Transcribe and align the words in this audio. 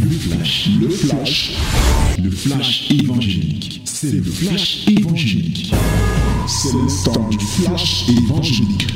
Le 0.00 0.10
flash, 0.10 0.68
le 0.80 0.88
flash, 0.88 1.56
le 2.22 2.30
flash 2.30 2.90
évangélique. 2.90 3.82
C'est 3.84 4.12
le 4.12 4.22
flash 4.22 4.86
évangélique. 4.88 5.74
C'est 6.46 6.72
le 6.72 7.30
du 7.30 7.38
flash 7.38 8.08
évangélique. 8.08 8.86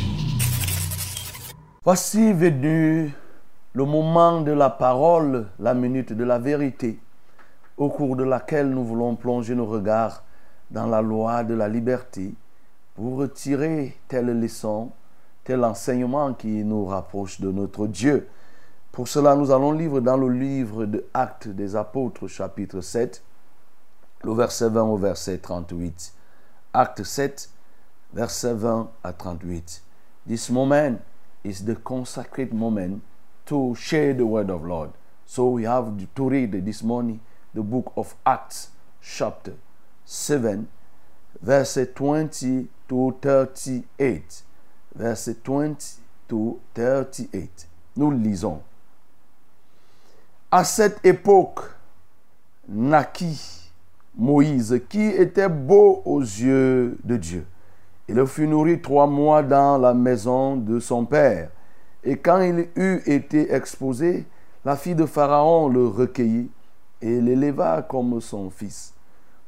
Voici 1.84 2.32
venu 2.32 3.12
le 3.72 3.84
moment 3.84 4.40
de 4.42 4.52
la 4.52 4.70
parole, 4.70 5.48
la 5.58 5.74
minute 5.74 6.12
de 6.12 6.24
la 6.24 6.38
vérité, 6.38 6.98
au 7.76 7.88
cours 7.88 8.16
de 8.16 8.24
laquelle 8.24 8.70
nous 8.70 8.84
voulons 8.84 9.16
plonger 9.16 9.54
nos 9.54 9.66
regards 9.66 10.24
dans 10.70 10.86
la 10.86 11.02
loi 11.02 11.44
de 11.44 11.54
la 11.54 11.68
liberté 11.68 12.34
pour 12.94 13.16
retirer 13.16 13.96
telle 14.08 14.38
leçon, 14.38 14.90
tel 15.44 15.64
enseignement 15.64 16.34
qui 16.34 16.64
nous 16.64 16.84
rapproche 16.86 17.40
de 17.40 17.50
notre 17.50 17.86
Dieu. 17.86 18.28
Pour 18.92 19.06
cela, 19.06 19.36
nous 19.36 19.52
allons 19.52 19.70
lire 19.70 20.02
dans 20.02 20.16
le 20.16 20.28
livre 20.28 20.84
de 20.84 21.06
Actes 21.14 21.46
des 21.46 21.76
Apôtres, 21.76 22.26
chapitre 22.26 22.80
7, 22.80 23.22
le 24.24 24.32
verset 24.32 24.68
20 24.68 24.82
au 24.82 24.96
verset 24.96 25.38
38. 25.38 26.12
Acte 26.72 27.04
7, 27.04 27.50
verset 28.12 28.54
20 28.54 28.90
à 29.04 29.12
38. 29.12 29.84
This 30.26 30.50
moment 30.50 30.98
is 31.44 31.64
the 31.64 31.76
consecrated 31.84 32.52
moment 32.52 33.00
to 33.46 33.76
share 33.76 34.12
the 34.12 34.24
word 34.24 34.50
of 34.50 34.64
Lord. 34.64 34.90
So 35.24 35.50
we 35.50 35.66
have 35.66 35.92
to 36.16 36.28
read 36.28 36.64
this 36.64 36.82
morning 36.82 37.20
the 37.54 37.62
book 37.62 37.92
of 37.96 38.16
Acts, 38.26 38.72
chapter 39.00 39.54
7, 40.04 40.66
verset 41.40 41.94
20 41.94 42.66
to 42.88 43.16
38. 43.22 44.42
Verset 44.96 45.44
20 45.44 46.00
to 46.28 46.60
38. 46.74 47.66
Nous 47.96 48.10
lisons. 48.10 48.60
À 50.52 50.64
cette 50.64 51.06
époque 51.06 51.60
naquit 52.68 53.70
Moïse, 54.16 54.80
qui 54.88 55.06
était 55.06 55.48
beau 55.48 56.02
aux 56.04 56.20
yeux 56.20 56.98
de 57.04 57.16
Dieu. 57.16 57.46
Il 58.08 58.26
fut 58.26 58.48
nourri 58.48 58.82
trois 58.82 59.06
mois 59.06 59.44
dans 59.44 59.78
la 59.78 59.94
maison 59.94 60.56
de 60.56 60.80
son 60.80 61.04
père. 61.04 61.50
Et 62.02 62.16
quand 62.16 62.40
il 62.40 62.68
eut 62.74 63.00
été 63.06 63.54
exposé, 63.54 64.26
la 64.64 64.74
fille 64.74 64.96
de 64.96 65.06
Pharaon 65.06 65.68
le 65.68 65.86
recueillit 65.86 66.50
et 67.00 67.20
l'éleva 67.20 67.82
comme 67.82 68.20
son 68.20 68.50
fils. 68.50 68.92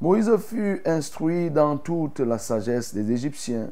Moïse 0.01 0.31
fut 0.37 0.83
instruit 0.87 1.51
dans 1.51 1.79
toute 1.79 2.21
la 2.21 2.39
sagesse 2.39 2.95
des 2.95 3.11
Égyptiens, 3.11 3.71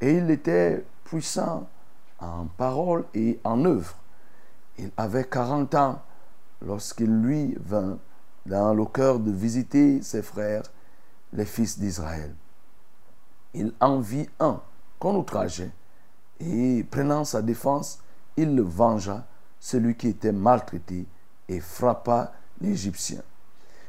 et 0.00 0.12
il 0.12 0.30
était 0.30 0.84
puissant 1.02 1.66
en 2.20 2.46
parole 2.56 3.04
et 3.14 3.40
en 3.42 3.64
œuvre. 3.64 3.96
Il 4.78 4.92
avait 4.96 5.24
40 5.24 5.74
ans 5.74 6.02
lorsqu'il 6.64 7.20
lui 7.22 7.56
vint 7.60 7.98
dans 8.46 8.74
le 8.74 8.84
cœur 8.84 9.18
de 9.18 9.30
visiter 9.30 10.02
ses 10.02 10.22
frères, 10.22 10.62
les 11.32 11.44
fils 11.44 11.78
d'Israël. 11.78 12.34
Il 13.54 13.72
en 13.80 14.00
vit 14.00 14.28
un 14.40 14.60
qu'on 14.98 15.16
outrageait, 15.16 15.70
et 16.40 16.84
prenant 16.90 17.24
sa 17.24 17.42
défense, 17.42 18.00
il 18.36 18.54
le 18.56 18.62
vengea, 18.62 19.24
celui 19.60 19.94
qui 19.94 20.08
était 20.08 20.32
maltraité, 20.32 21.06
et 21.48 21.60
frappa 21.60 22.32
l'Égyptien. 22.60 23.22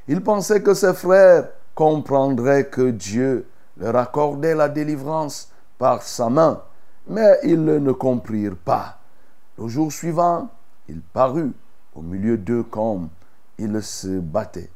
Il 0.07 0.21
pensait 0.21 0.61
que 0.61 0.73
ses 0.73 0.93
frères 0.93 1.49
comprendraient 1.75 2.67
que 2.67 2.91
Dieu 2.91 3.47
leur 3.77 3.95
accordait 3.95 4.55
la 4.55 4.69
délivrance 4.69 5.51
par 5.77 6.03
sa 6.03 6.29
main, 6.29 6.61
mais 7.07 7.39
ils 7.43 7.63
ne 7.63 7.91
comprirent 7.91 8.57
pas. 8.57 8.99
Le 9.57 9.67
jour 9.67 9.91
suivant, 9.91 10.49
il 10.87 11.01
parut 11.01 11.53
au 11.95 12.01
milieu 12.01 12.37
d'eux 12.37 12.63
comme 12.63 13.09
il 13.57 13.81
se 13.81 14.19
battait. 14.19 14.69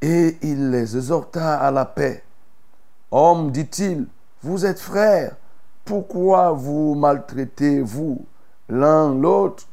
Et 0.00 0.36
il 0.42 0.70
les 0.70 0.96
exhorta 0.96 1.58
à 1.58 1.70
la 1.70 1.84
paix. 1.84 2.22
Homme, 3.10 3.50
dit-il, 3.50 4.06
vous 4.42 4.66
êtes 4.66 4.78
frères, 4.78 5.36
pourquoi 5.84 6.52
vous 6.52 6.94
maltraitez-vous 6.94 8.24
l'un 8.68 9.14
l'autre? 9.14 9.66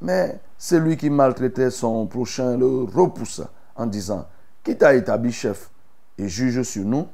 Mais 0.00 0.40
celui 0.58 0.96
qui 0.96 1.10
maltraitait 1.10 1.70
son 1.70 2.06
prochain 2.06 2.56
le 2.56 2.84
repoussa 2.84 3.50
en 3.76 3.86
disant, 3.86 4.26
qui 4.64 4.76
t'a 4.76 4.94
établi 4.94 5.32
chef 5.32 5.70
et 6.18 6.28
juge 6.28 6.62
sur 6.62 6.84
nous? 6.84 7.06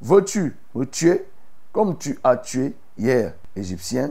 Veux-tu 0.00 0.56
me 0.74 0.84
tuer 0.84 1.26
comme 1.72 1.96
tu 1.98 2.18
as 2.22 2.36
tué 2.36 2.74
hier 2.98 3.34
Égyptien 3.54 4.10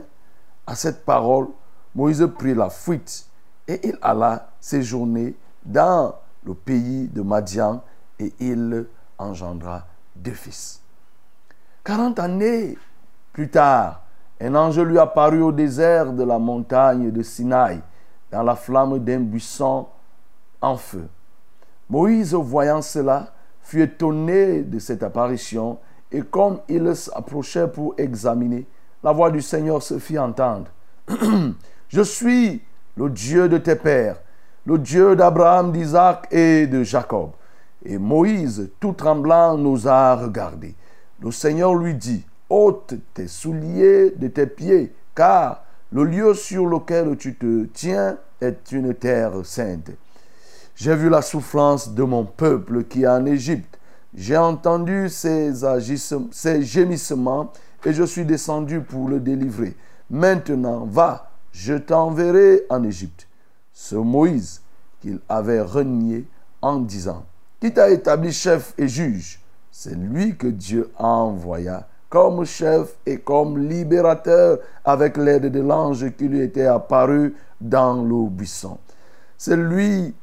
À 0.66 0.75
cette 0.75 1.03
parole, 1.03 1.47
Moïse 1.95 2.28
prit 2.38 2.53
la 2.56 2.69
fuite 2.69 3.28
et 3.69 3.88
il 3.88 3.97
alla 4.02 4.50
séjourner 4.59 5.35
dans 5.63 6.16
le 6.44 6.56
pays 6.56 7.07
de 7.07 7.22
Madian 7.22 7.84
et 8.18 8.34
il 8.40 8.88
engendra 9.19 9.85
deux 10.16 10.34
fils. 10.34 10.81
Quarante 11.84 12.19
années 12.19 12.78
plus 13.31 13.50
tard, 13.50 14.02
un 14.41 14.56
ange 14.56 14.80
lui 14.80 14.97
apparut 14.97 15.44
au 15.44 15.52
désert 15.52 16.12
de 16.13 16.24
la 16.24 16.40
montagne 16.40 17.12
de 17.12 17.22
Sinaï, 17.22 17.80
dans 18.31 18.41
la 18.41 18.56
flamme 18.56 18.97
d'un 19.00 19.19
buisson 19.19 19.86
en 20.62 20.75
feu. 20.75 21.07
Moïse, 21.90 22.34
voyant 22.34 22.81
cela, 22.81 23.34
fut 23.62 23.81
étonné 23.84 24.63
de 24.63 24.80
cette 24.80 25.03
apparition, 25.03 25.78
et 26.12 26.22
comme 26.22 26.59
il 26.68 26.96
s'approchait 26.96 27.68
pour 27.68 27.94
examiner, 28.00 28.66
la 29.03 29.12
voix 29.12 29.30
du 29.30 29.41
Seigneur 29.41 29.84
se 29.84 30.00
fit 30.00 30.18
entendre. 30.18 30.72
Je 31.88 32.01
suis 32.01 32.62
le 32.99 33.09
Dieu 33.09 33.47
de 33.47 33.57
tes 33.57 33.77
pères, 33.77 34.17
le 34.65 34.77
Dieu 34.77 35.15
d'Abraham, 35.15 35.71
d'Isaac 35.71 36.27
et 36.31 36.67
de 36.67 36.83
Jacob. 36.83 37.29
Et 37.85 37.97
Moïse, 37.97 38.71
tout 38.81 38.91
tremblant, 38.91 39.57
n'osa 39.57 40.17
regarder. 40.17 40.75
Le 41.21 41.31
Seigneur 41.31 41.73
lui 41.75 41.95
dit, 41.95 42.25
ôte 42.49 42.95
tes 43.13 43.29
souliers 43.29 44.11
de 44.17 44.27
tes 44.27 44.47
pieds, 44.47 44.93
car 45.15 45.63
le 45.93 46.03
lieu 46.03 46.33
sur 46.33 46.65
lequel 46.65 47.15
tu 47.15 47.35
te 47.35 47.63
tiens 47.73 48.17
est 48.41 48.69
une 48.73 48.93
terre 48.93 49.45
sainte. 49.45 49.91
J'ai 50.75 50.95
vu 50.95 51.09
la 51.09 51.21
souffrance 51.21 51.93
de 51.93 52.03
mon 52.03 52.25
peuple 52.25 52.83
qui 52.83 53.03
est 53.03 53.07
en 53.07 53.25
Égypte. 53.25 53.79
J'ai 54.13 54.38
entendu 54.38 55.07
ses, 55.07 55.53
ses 56.31 56.61
gémissements 56.63 57.53
et 57.85 57.93
je 57.93 58.03
suis 58.03 58.25
descendu 58.25 58.81
pour 58.81 59.07
le 59.07 59.21
délivrer. 59.21 59.77
Maintenant, 60.09 60.85
va, 60.85 61.28
je 61.59 61.73
t'enverrai 61.73 62.63
en 62.69 62.83
Égypte. 62.83 63.27
Ce 63.73 63.95
Moïse 63.95 64.61
qu'il 65.01 65.19
avait 65.27 65.61
renié 65.61 66.25
en 66.61 66.79
disant, 66.79 67.25
qui 67.59 67.73
t'a 67.73 67.89
établi 67.89 68.31
chef 68.31 68.73
et 68.77 68.87
juge, 68.87 69.41
c'est 69.69 69.95
lui 69.95 70.37
que 70.37 70.47
Dieu 70.47 70.89
envoya 70.97 71.85
comme 72.07 72.45
chef 72.45 72.95
et 73.05 73.19
comme 73.19 73.57
libérateur 73.67 74.59
avec 74.85 75.17
l'aide 75.17 75.51
de 75.51 75.59
l'ange 75.59 76.09
qui 76.15 76.29
lui 76.29 76.39
était 76.39 76.65
apparu 76.65 77.35
dans 77.59 78.03
le 78.03 78.29
buisson. 78.29 78.77
C'est 79.37 79.57
lui 79.57 80.15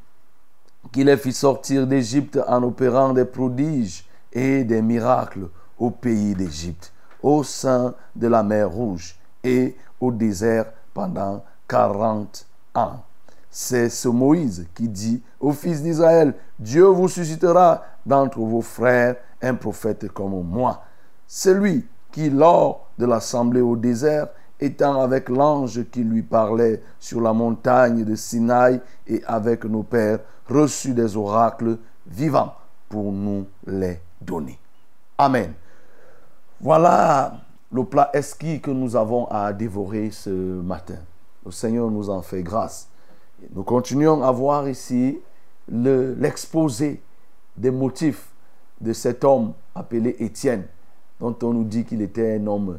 qui 0.90 1.04
les 1.04 1.18
fit 1.18 1.34
sortir 1.34 1.86
d'Égypte 1.86 2.40
en 2.48 2.62
opérant 2.62 3.12
des 3.12 3.26
prodiges 3.26 4.06
et 4.32 4.64
des 4.64 4.80
miracles 4.80 5.48
au 5.78 5.90
pays 5.90 6.34
d'Égypte, 6.34 6.94
au 7.22 7.44
sein 7.44 7.94
de 8.14 8.26
la 8.26 8.42
mer 8.42 8.70
Rouge 8.70 9.16
et 9.44 9.76
au 10.00 10.10
désert 10.10 10.66
pendant 10.96 11.44
quarante 11.68 12.46
ans. 12.74 13.02
C'est 13.50 13.90
ce 13.90 14.08
Moïse 14.08 14.66
qui 14.74 14.88
dit 14.88 15.22
aux 15.38 15.52
fils 15.52 15.82
d'Israël, 15.82 16.32
Dieu 16.58 16.84
vous 16.84 17.08
suscitera 17.08 17.82
d'entre 18.06 18.38
vos 18.38 18.62
frères 18.62 19.16
un 19.42 19.54
prophète 19.54 20.08
comme 20.08 20.42
moi. 20.42 20.84
Celui 21.26 21.86
qui, 22.10 22.30
lors 22.30 22.88
de 22.98 23.04
l'assemblée 23.04 23.60
au 23.60 23.76
désert, 23.76 24.28
étant 24.58 25.02
avec 25.02 25.28
l'ange 25.28 25.84
qui 25.90 26.02
lui 26.02 26.22
parlait 26.22 26.82
sur 26.98 27.20
la 27.20 27.34
montagne 27.34 28.02
de 28.02 28.14
Sinaï 28.14 28.80
et 29.06 29.22
avec 29.26 29.66
nos 29.66 29.82
pères, 29.82 30.20
reçut 30.48 30.94
des 30.94 31.14
oracles 31.14 31.76
vivants 32.06 32.54
pour 32.88 33.12
nous 33.12 33.46
les 33.66 34.00
donner. 34.22 34.58
Amen. 35.18 35.52
Voilà 36.58 37.34
le 37.72 37.84
plat 37.84 38.10
esquis 38.12 38.60
que 38.60 38.70
nous 38.70 38.96
avons 38.96 39.26
à 39.26 39.52
dévorer 39.52 40.10
ce 40.10 40.30
matin. 40.30 40.98
Le 41.44 41.50
Seigneur 41.50 41.90
nous 41.90 42.10
en 42.10 42.22
fait 42.22 42.42
grâce. 42.42 42.88
Nous 43.54 43.62
continuons 43.62 44.22
à 44.22 44.30
voir 44.30 44.68
ici 44.68 45.18
l'exposé 45.68 47.02
des 47.56 47.70
motifs 47.70 48.28
de 48.80 48.92
cet 48.92 49.24
homme 49.24 49.52
appelé 49.74 50.16
Étienne, 50.20 50.64
dont 51.20 51.36
on 51.42 51.52
nous 51.52 51.64
dit 51.64 51.84
qu'il 51.84 52.02
était 52.02 52.36
un 52.36 52.46
homme 52.46 52.78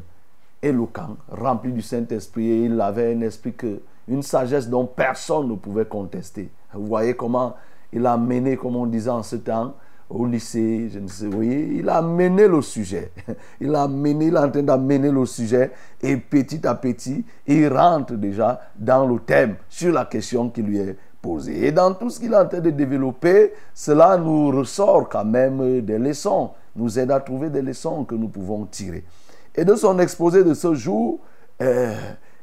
éloquent, 0.62 1.16
rempli 1.30 1.72
du 1.72 1.82
Saint-Esprit, 1.82 2.48
et 2.48 2.64
il 2.64 2.80
avait 2.80 3.14
un 3.14 3.20
esprit 3.20 3.54
que, 3.54 3.80
une 4.08 4.22
sagesse 4.22 4.68
dont 4.68 4.86
personne 4.86 5.48
ne 5.48 5.54
pouvait 5.54 5.84
contester. 5.84 6.50
Vous 6.72 6.86
voyez 6.86 7.14
comment 7.14 7.54
il 7.92 8.06
a 8.06 8.16
mené, 8.16 8.56
comme 8.56 8.76
on 8.76 8.86
disait 8.86 9.10
en 9.10 9.22
ce 9.22 9.36
temps, 9.36 9.74
au 10.10 10.24
lycée, 10.24 10.88
je 10.92 10.98
ne 10.98 11.08
sais, 11.08 11.26
vous 11.26 11.42
il 11.42 11.88
a 11.88 12.00
mené 12.00 12.48
le 12.48 12.62
sujet. 12.62 13.12
Il 13.60 13.74
a 13.74 13.86
mené, 13.86 14.26
il 14.26 14.34
est 14.34 14.38
en 14.38 14.50
train 14.50 14.62
d'amener 14.62 15.10
le 15.10 15.26
sujet 15.26 15.70
et 16.00 16.16
petit 16.16 16.66
à 16.66 16.74
petit, 16.74 17.24
il 17.46 17.68
rentre 17.68 18.14
déjà 18.14 18.60
dans 18.78 19.06
le 19.06 19.18
thème 19.18 19.56
sur 19.68 19.92
la 19.92 20.06
question 20.06 20.48
qui 20.48 20.62
lui 20.62 20.78
est 20.78 20.96
exposé. 21.18 21.66
Et 21.66 21.72
dans 21.72 21.92
tout 21.92 22.08
ce 22.08 22.20
qu'il 22.20 22.32
est 22.32 22.36
en 22.36 22.46
train 22.46 22.60
de 22.60 22.70
développer, 22.70 23.52
cela 23.74 24.16
nous 24.16 24.50
ressort 24.50 25.08
quand 25.08 25.24
même 25.24 25.80
des 25.82 25.98
leçons, 25.98 26.52
nous 26.76 26.98
aide 26.98 27.10
à 27.10 27.20
trouver 27.20 27.50
des 27.50 27.62
leçons 27.62 28.04
que 28.04 28.14
nous 28.14 28.28
pouvons 28.28 28.64
tirer. 28.66 29.04
Et 29.54 29.64
de 29.64 29.74
son 29.74 29.98
exposé 29.98 30.44
de 30.44 30.54
ce 30.54 30.74
jour, 30.74 31.18
euh, 31.60 31.94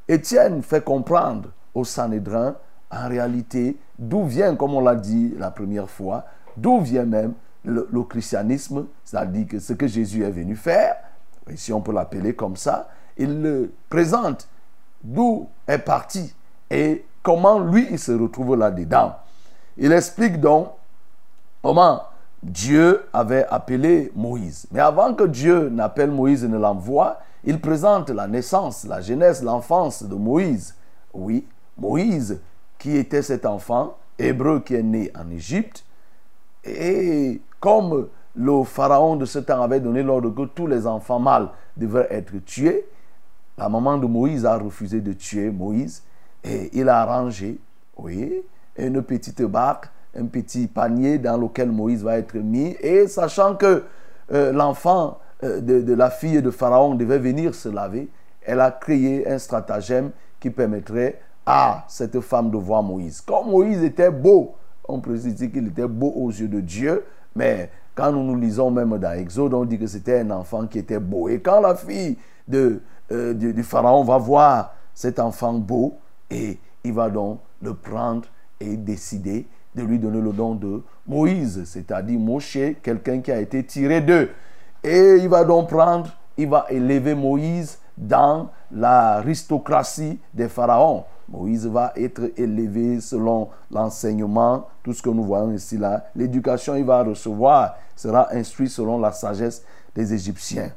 Étienne 0.07 0.61
fait 0.61 0.83
comprendre 0.83 1.49
au 1.73 1.83
Sanhédrin, 1.83 2.55
en 2.91 3.09
réalité, 3.09 3.77
d'où 3.97 4.25
vient, 4.25 4.55
comme 4.55 4.75
on 4.75 4.81
l'a 4.81 4.95
dit 4.95 5.33
la 5.39 5.49
première 5.49 5.89
fois, 5.89 6.25
d'où 6.57 6.79
vient 6.81 7.05
même 7.05 7.33
le, 7.65 8.03
christianisme, 8.03 8.85
c'est-à-dire 9.03 9.47
que 9.47 9.59
ce 9.59 9.73
que 9.73 9.87
Jésus 9.87 10.23
est 10.23 10.31
venu 10.31 10.55
faire, 10.55 10.95
si 11.55 11.73
on 11.73 11.81
peut 11.81 11.93
l'appeler 11.93 12.33
comme 12.33 12.55
ça, 12.55 12.89
il 13.17 13.69
présente, 13.89 14.47
d'où 15.03 15.47
est 15.67 15.79
parti 15.79 16.33
et 16.69 17.05
comment 17.21 17.59
lui, 17.59 17.87
il 17.91 17.99
se 17.99 18.11
retrouve 18.11 18.55
là-dedans. 18.55 19.15
Il 19.77 19.91
explique 19.91 20.39
donc 20.39 20.69
comment 21.61 22.01
Dieu 22.41 23.05
avait 23.13 23.45
appelé 23.49 24.11
Moïse. 24.15 24.67
Mais 24.71 24.79
avant 24.79 25.13
que 25.13 25.23
Dieu 25.23 25.69
n'appelle 25.69 26.11
Moïse 26.11 26.43
et 26.43 26.47
ne 26.47 26.57
l'envoie, 26.57 27.19
il 27.43 27.59
présente 27.59 28.09
la 28.09 28.27
naissance, 28.27 28.85
la 28.85 29.01
jeunesse, 29.01 29.41
l'enfance 29.41 30.03
de 30.03 30.15
Moïse. 30.15 30.75
Oui, 31.13 31.45
Moïse, 31.77 32.39
qui 32.77 32.95
était 32.97 33.21
cet 33.21 33.45
enfant 33.45 33.97
hébreu 34.17 34.61
qui 34.61 34.75
est 34.75 34.83
né 34.83 35.11
en 35.15 35.29
Égypte. 35.29 35.83
Et 36.63 37.41
comme 37.65 38.09
le 38.35 38.63
pharaon 38.63 39.15
de 39.15 39.25
ce 39.25 39.39
temps 39.39 39.59
avait 39.63 39.79
donné 39.79 40.03
l'ordre 40.03 40.29
que 40.29 40.43
tous 40.43 40.67
les 40.67 40.85
enfants 40.85 41.17
mâles 41.17 41.49
devaient 41.75 42.05
être 42.11 42.37
tués, 42.45 42.85
la 43.57 43.69
maman 43.69 43.97
de 43.97 44.05
Moïse 44.05 44.45
a 44.45 44.55
refusé 44.55 45.01
de 45.01 45.13
tuer 45.13 45.49
Moïse 45.49 46.03
et 46.43 46.69
il 46.77 46.87
a 46.89 46.99
arrangé, 47.01 47.57
oui, 47.97 48.43
une 48.77 49.01
petite 49.01 49.41
barque, 49.41 49.87
un 50.15 50.25
petit 50.25 50.67
panier 50.67 51.17
dans 51.17 51.37
lequel 51.37 51.71
Moïse 51.71 52.03
va 52.03 52.19
être 52.19 52.35
mis. 52.35 52.77
Et 52.81 53.07
sachant 53.07 53.55
que 53.55 53.85
euh, 54.31 54.51
l'enfant 54.51 55.17
euh, 55.43 55.59
de, 55.59 55.81
de, 55.81 55.93
la 55.95 56.11
fille 56.11 56.43
de 56.43 56.51
Pharaon 56.51 56.93
devait 56.93 57.17
venir 57.17 57.55
se 57.55 57.69
laver, 57.69 58.09
elle 58.43 58.61
a 58.61 58.69
créé 58.69 59.27
un 59.27 59.39
stratagème 59.39 60.11
qui 60.39 60.51
permettrait 60.51 61.19
à 61.47 61.83
cette 61.87 62.19
femme 62.19 62.51
de 62.51 62.57
voir 62.57 62.83
Moïse. 62.83 63.21
Comme 63.21 63.49
Moïse 63.49 63.83
était 63.83 64.11
beau, 64.11 64.53
on 64.87 64.99
précise 64.99 65.35
qu'il 65.51 65.65
était 65.69 65.87
beau 65.87 66.13
aux 66.15 66.29
yeux 66.29 66.47
de 66.47 66.59
Dieu, 66.59 67.03
mais 67.35 67.69
quand 67.93 68.11
nous 68.11 68.23
nous 68.23 68.35
lisons 68.35 68.71
même 68.71 68.97
dans 68.97 69.13
Exode, 69.13 69.53
on 69.53 69.65
dit 69.65 69.79
que 69.79 69.87
c'était 69.87 70.19
un 70.19 70.31
enfant 70.31 70.67
qui 70.67 70.79
était 70.79 70.99
beau. 70.99 71.29
Et 71.29 71.39
quand 71.39 71.61
la 71.61 71.75
fille 71.75 72.17
de, 72.47 72.81
euh, 73.11 73.33
du 73.33 73.63
Pharaon 73.63 74.03
va 74.03 74.17
voir 74.17 74.75
cet 74.93 75.19
enfant 75.19 75.53
beau, 75.53 75.97
et 76.29 76.57
il 76.83 76.93
va 76.93 77.09
donc 77.09 77.39
le 77.61 77.73
prendre 77.73 78.27
et 78.59 78.77
décider 78.77 79.47
de 79.75 79.83
lui 79.83 79.99
donner 79.99 80.21
le 80.21 80.31
nom 80.31 80.55
de 80.55 80.81
Moïse, 81.07 81.63
c'est-à-dire 81.65 82.19
Moshe, 82.19 82.57
quelqu'un 82.81 83.19
qui 83.19 83.31
a 83.31 83.39
été 83.39 83.63
tiré 83.63 84.01
d'eux. 84.01 84.29
Et 84.83 85.17
il 85.19 85.29
va 85.29 85.43
donc 85.43 85.69
prendre, 85.69 86.09
il 86.37 86.49
va 86.49 86.65
élever 86.69 87.15
Moïse 87.15 87.79
dans 87.97 88.49
l'aristocratie 88.71 90.19
des 90.33 90.47
pharaons. 90.47 91.05
Moïse 91.29 91.65
va 91.65 91.91
être 91.95 92.31
élevé 92.37 93.01
selon 93.01 93.49
l'enseignement, 93.71 94.67
tout 94.83 94.93
ce 94.93 95.01
que 95.01 95.09
nous 95.09 95.23
voyons 95.23 95.51
ici 95.51 95.77
là. 95.77 96.05
L'éducation 96.15 96.75
il 96.75 96.85
va 96.85 97.03
recevoir 97.03 97.75
sera 97.95 98.33
instruit 98.33 98.69
selon 98.69 98.99
la 98.99 99.11
sagesse 99.11 99.63
des 99.95 100.13
Égyptiens. 100.13 100.71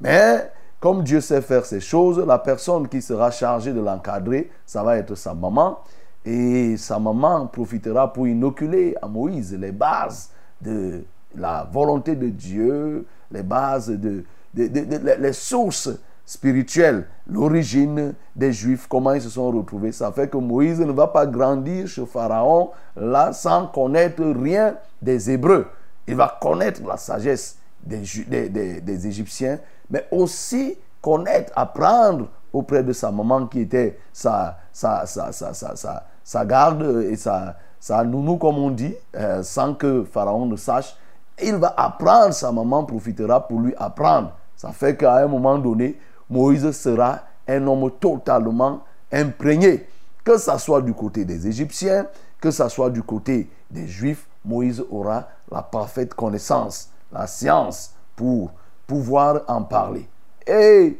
Mais 0.00 0.50
comme 0.80 1.02
Dieu 1.02 1.20
sait 1.20 1.40
faire 1.40 1.64
ces 1.64 1.80
choses, 1.80 2.18
la 2.18 2.38
personne 2.38 2.88
qui 2.88 3.00
sera 3.00 3.30
chargée 3.30 3.72
de 3.72 3.80
l'encadrer, 3.80 4.50
ça 4.66 4.82
va 4.82 4.96
être 4.96 5.14
sa 5.14 5.32
maman. 5.32 5.78
Et 6.24 6.76
sa 6.76 6.98
maman 6.98 7.46
profitera 7.46 8.12
pour 8.12 8.26
inoculer 8.26 8.96
à 9.00 9.06
Moïse 9.06 9.54
les 9.54 9.72
bases 9.72 10.30
de 10.60 11.04
la 11.36 11.68
volonté 11.70 12.16
de 12.16 12.28
Dieu, 12.28 13.06
les 13.30 13.42
bases 13.42 13.88
de, 13.88 14.24
les 14.54 15.32
sources 15.32 15.90
spirituelles, 16.26 17.06
l'origine 17.26 18.14
des 18.34 18.52
Juifs, 18.52 18.86
comment 18.88 19.12
ils 19.12 19.22
se 19.22 19.30
sont 19.30 19.50
retrouvés. 19.50 19.92
Ça 19.92 20.10
fait 20.12 20.28
que 20.28 20.36
Moïse 20.36 20.80
ne 20.80 20.92
va 20.92 21.06
pas 21.06 21.26
grandir 21.26 21.86
chez 21.86 22.06
Pharaon 22.06 22.70
là 22.96 23.32
sans 23.32 23.66
connaître 23.66 24.22
rien 24.22 24.76
des 25.02 25.30
Hébreux. 25.30 25.66
Il 26.06 26.16
va 26.16 26.38
connaître 26.40 26.82
la 26.86 26.96
sagesse 26.96 27.58
des, 27.82 28.02
des, 28.48 28.80
des 28.80 29.06
Égyptiens, 29.06 29.58
mais 29.90 30.06
aussi 30.10 30.76
connaître, 31.00 31.52
apprendre 31.54 32.28
auprès 32.52 32.82
de 32.82 32.92
sa 32.92 33.10
maman 33.10 33.46
qui 33.46 33.60
était 33.60 33.98
sa, 34.12 34.58
sa, 34.72 35.04
sa, 35.06 35.32
sa, 35.32 36.04
sa 36.22 36.44
garde 36.46 37.04
et 37.10 37.16
sa, 37.16 37.56
sa 37.78 38.02
nounou, 38.02 38.38
comme 38.38 38.56
on 38.58 38.70
dit, 38.70 38.94
euh, 39.14 39.42
sans 39.42 39.74
que 39.74 40.04
Pharaon 40.04 40.46
ne 40.46 40.56
sache. 40.56 40.96
Il 41.42 41.56
va 41.56 41.74
apprendre, 41.76 42.32
sa 42.32 42.50
maman 42.52 42.84
profitera 42.84 43.46
pour 43.46 43.60
lui 43.60 43.74
apprendre. 43.76 44.32
Ça 44.56 44.70
fait 44.70 44.96
qu'à 44.96 45.16
un 45.16 45.26
moment 45.26 45.58
donné, 45.58 45.98
Moïse 46.30 46.70
sera 46.72 47.20
un 47.46 47.66
homme 47.66 47.90
totalement 48.00 48.80
imprégné. 49.12 49.86
Que 50.24 50.38
ce 50.38 50.56
soit 50.58 50.80
du 50.80 50.94
côté 50.94 51.24
des 51.24 51.46
Égyptiens, 51.46 52.06
que 52.40 52.50
ce 52.50 52.68
soit 52.68 52.90
du 52.90 53.02
côté 53.02 53.48
des 53.70 53.86
Juifs, 53.86 54.26
Moïse 54.44 54.84
aura 54.90 55.28
la 55.50 55.62
parfaite 55.62 56.14
connaissance, 56.14 56.90
la 57.12 57.26
science 57.26 57.94
pour 58.16 58.50
pouvoir 58.86 59.42
en 59.48 59.62
parler. 59.62 60.08
Et 60.46 60.98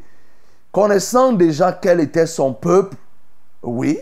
connaissant 0.72 1.32
déjà 1.32 1.72
quel 1.72 2.00
était 2.00 2.26
son 2.26 2.52
peuple, 2.52 2.96
oui, 3.62 3.98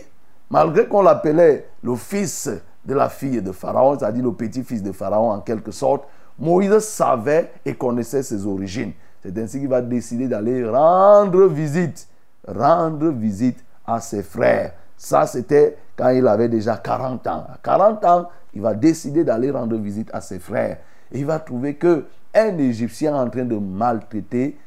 malgré 0.49 0.87
qu'on 0.87 1.01
l'appelait 1.01 1.67
le 1.81 1.95
fils 1.95 2.49
de 2.85 2.93
la 2.93 3.09
fille 3.09 3.41
de 3.41 3.51
Pharaon, 3.51 3.97
c'est-à-dire 3.97 4.23
le 4.23 4.33
petit-fils 4.33 4.81
de 4.83 4.91
Pharaon 4.91 5.31
en 5.31 5.39
quelque 5.41 5.71
sorte, 5.71 6.03
Moïse 6.37 6.79
savait 6.79 7.51
et 7.65 7.75
connaissait 7.75 8.23
ses 8.23 8.45
origines. 8.45 8.93
C'est 9.23 9.37
ainsi 9.37 9.59
qu'il 9.59 9.69
va 9.69 9.81
décider 9.81 10.27
d'aller 10.27 10.67
rendre 10.67 11.47
visite, 11.47 12.07
rendre 12.45 13.09
visite 13.09 13.63
à 13.85 14.01
ses 14.01 14.21
frères. 14.21 14.73
Ça, 14.97 15.25
c'était 15.25 15.77
quand 15.95 16.09
il 16.09 16.27
avait 16.27 16.49
déjà 16.49 16.77
40 16.77 17.25
ans. 17.27 17.45
À 17.49 17.57
40 17.63 18.05
ans, 18.05 18.29
il 18.53 18.61
va 18.61 18.73
décider 18.73 19.23
d'aller 19.23 19.49
rendre 19.49 19.77
visite 19.77 20.09
à 20.13 20.19
ses 20.19 20.39
frères. 20.39 20.77
Et 21.11 21.19
il 21.19 21.25
va 21.25 21.39
trouver 21.39 21.75
que 21.75 22.05
un 22.33 22.57
Égyptien 22.57 23.15
en 23.15 23.29
train 23.29 23.45
de 23.45 23.55
maltraiter 23.55 24.57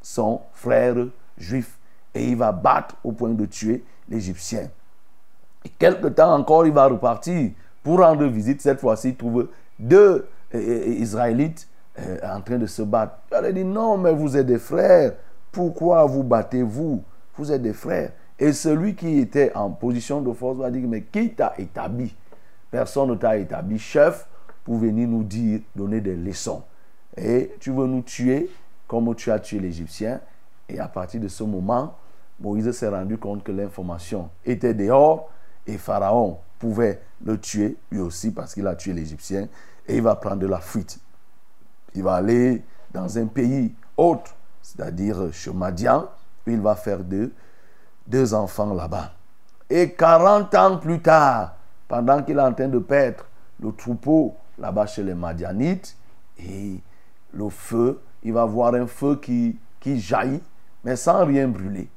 son 0.00 0.40
frère 0.52 0.94
juif. 1.36 1.78
Et 2.14 2.28
il 2.28 2.36
va 2.36 2.52
battre 2.52 2.94
au 3.02 3.12
point 3.12 3.30
de 3.30 3.46
tuer 3.46 3.84
l'Égyptien. 4.08 4.68
Et 5.64 5.68
quelque 5.68 6.08
temps 6.08 6.32
encore, 6.32 6.66
il 6.66 6.72
va 6.72 6.86
repartir 6.86 7.50
pour 7.82 7.98
rendre 7.98 8.26
visite. 8.26 8.62
Cette 8.62 8.80
fois-ci, 8.80 9.10
il 9.10 9.16
trouve 9.16 9.48
deux 9.78 10.28
euh, 10.54 10.58
euh, 10.58 10.86
Israélites 10.98 11.68
euh, 11.98 12.18
en 12.22 12.40
train 12.40 12.58
de 12.58 12.66
se 12.66 12.82
battre. 12.82 13.18
Il 13.30 13.44
a 13.44 13.52
dit, 13.52 13.64
non, 13.64 13.96
mais 13.98 14.12
vous 14.12 14.36
êtes 14.36 14.46
des 14.46 14.58
frères. 14.58 15.14
Pourquoi 15.50 16.04
vous 16.04 16.22
battez-vous? 16.22 17.02
Vous 17.36 17.52
êtes 17.52 17.62
des 17.62 17.72
frères. 17.72 18.12
Et 18.38 18.52
celui 18.52 18.94
qui 18.94 19.18
était 19.18 19.54
en 19.54 19.70
position 19.70 20.20
de 20.20 20.32
force 20.32 20.58
va 20.58 20.70
dire, 20.70 20.86
mais 20.86 21.02
qui 21.02 21.34
t'a 21.34 21.54
établi? 21.58 22.14
Personne 22.70 23.10
ne 23.10 23.14
t'a 23.14 23.36
établi 23.38 23.78
chef 23.78 24.28
pour 24.64 24.76
venir 24.78 25.08
nous 25.08 25.22
dire, 25.22 25.60
donner 25.74 26.00
des 26.00 26.16
leçons. 26.16 26.62
Et 27.16 27.54
tu 27.60 27.70
veux 27.70 27.86
nous 27.86 28.02
tuer 28.02 28.50
comme 28.86 29.14
tu 29.14 29.30
as 29.30 29.38
tué 29.38 29.58
l'Égyptien. 29.58 30.20
Et 30.68 30.78
à 30.78 30.88
partir 30.88 31.20
de 31.20 31.28
ce 31.28 31.44
moment, 31.44 31.94
Moïse 32.40 32.70
s'est 32.72 32.88
rendu 32.88 33.16
compte 33.16 33.42
que 33.42 33.52
l'information 33.52 34.28
était 34.44 34.74
dehors 34.74 35.30
et 35.66 35.78
Pharaon 35.78 36.38
pouvait 36.58 37.00
le 37.24 37.38
tuer 37.38 37.76
lui 37.90 38.00
aussi 38.00 38.30
parce 38.30 38.52
qu'il 38.52 38.66
a 38.66 38.74
tué 38.74 38.92
l'Égyptien 38.92 39.48
et 39.86 39.96
il 39.96 40.02
va 40.02 40.16
prendre 40.16 40.46
la 40.46 40.60
fuite. 40.60 40.98
Il 41.96 42.02
va 42.02 42.14
aller 42.14 42.62
dans 42.92 43.18
un 43.18 43.26
pays 43.26 43.74
autre, 43.96 44.34
c'est-à-dire 44.62 45.32
chez 45.32 45.52
Madian, 45.52 46.08
où 46.46 46.50
il 46.50 46.60
va 46.60 46.76
faire 46.76 47.00
deux, 47.00 48.34
enfants 48.34 48.72
là-bas. 48.72 49.12
Et 49.68 49.92
40 49.92 50.54
ans 50.54 50.78
plus 50.78 51.00
tard, 51.00 51.56
pendant 51.88 52.22
qu'il 52.22 52.38
est 52.38 52.42
en 52.42 52.52
train 52.52 52.68
de 52.68 52.78
perdre 52.78 53.24
le 53.60 53.72
troupeau 53.72 54.34
là-bas 54.58 54.86
chez 54.86 55.02
les 55.02 55.14
Madianites, 55.14 55.96
et 56.38 56.80
le 57.32 57.48
feu 57.48 58.00
il 58.22 58.32
va 58.32 58.44
voir 58.44 58.74
un 58.74 58.86
feu 58.88 59.16
qui, 59.22 59.56
qui 59.78 60.00
jaillit, 60.00 60.42
mais 60.84 60.96
sans 60.96 61.24
rien 61.24 61.46
brûler. 61.46 61.88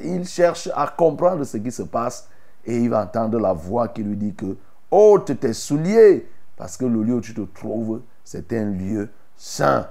Il 0.00 0.26
cherche 0.26 0.68
à 0.74 0.86
comprendre 0.86 1.44
ce 1.44 1.56
qui 1.56 1.72
se 1.72 1.82
passe 1.82 2.28
et 2.66 2.76
il 2.76 2.90
va 2.90 3.04
entendre 3.04 3.38
la 3.40 3.54
voix 3.54 3.88
qui 3.88 4.02
lui 4.02 4.16
dit 4.16 4.34
que 4.34 4.56
ôte 4.90 5.40
tes 5.40 5.54
souliers, 5.54 6.28
parce 6.56 6.76
que 6.76 6.84
le 6.84 7.02
lieu 7.02 7.14
où 7.14 7.20
tu 7.22 7.32
te 7.32 7.40
trouves, 7.40 8.02
c'est 8.22 8.52
un 8.52 8.66
lieu 8.66 9.08
saint. 9.42 9.88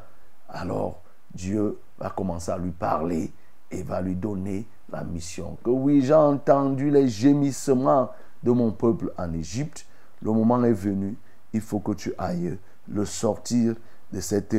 Alors 0.47 1.01
Dieu 1.33 1.77
va 1.99 2.09
commencer 2.09 2.51
à 2.51 2.57
lui 2.57 2.71
parler 2.71 3.33
et 3.69 3.83
va 3.83 4.01
lui 4.01 4.15
donner 4.15 4.65
la 4.89 5.03
mission. 5.03 5.57
Que 5.61 5.69
oui, 5.69 6.01
j'ai 6.01 6.13
entendu 6.13 6.89
les 6.89 7.09
gémissements 7.09 8.09
de 8.43 8.51
mon 8.51 8.71
peuple 8.71 9.11
en 9.17 9.33
Égypte. 9.33 9.85
Le 10.21 10.31
moment 10.31 10.63
est 10.63 10.71
venu, 10.71 11.17
il 11.51 11.59
faut 11.59 11.79
que 11.79 11.91
tu 11.91 12.13
ailles 12.17 12.57
le 12.87 13.03
sortir 13.03 13.75
de 14.13 14.19
cette 14.21 14.55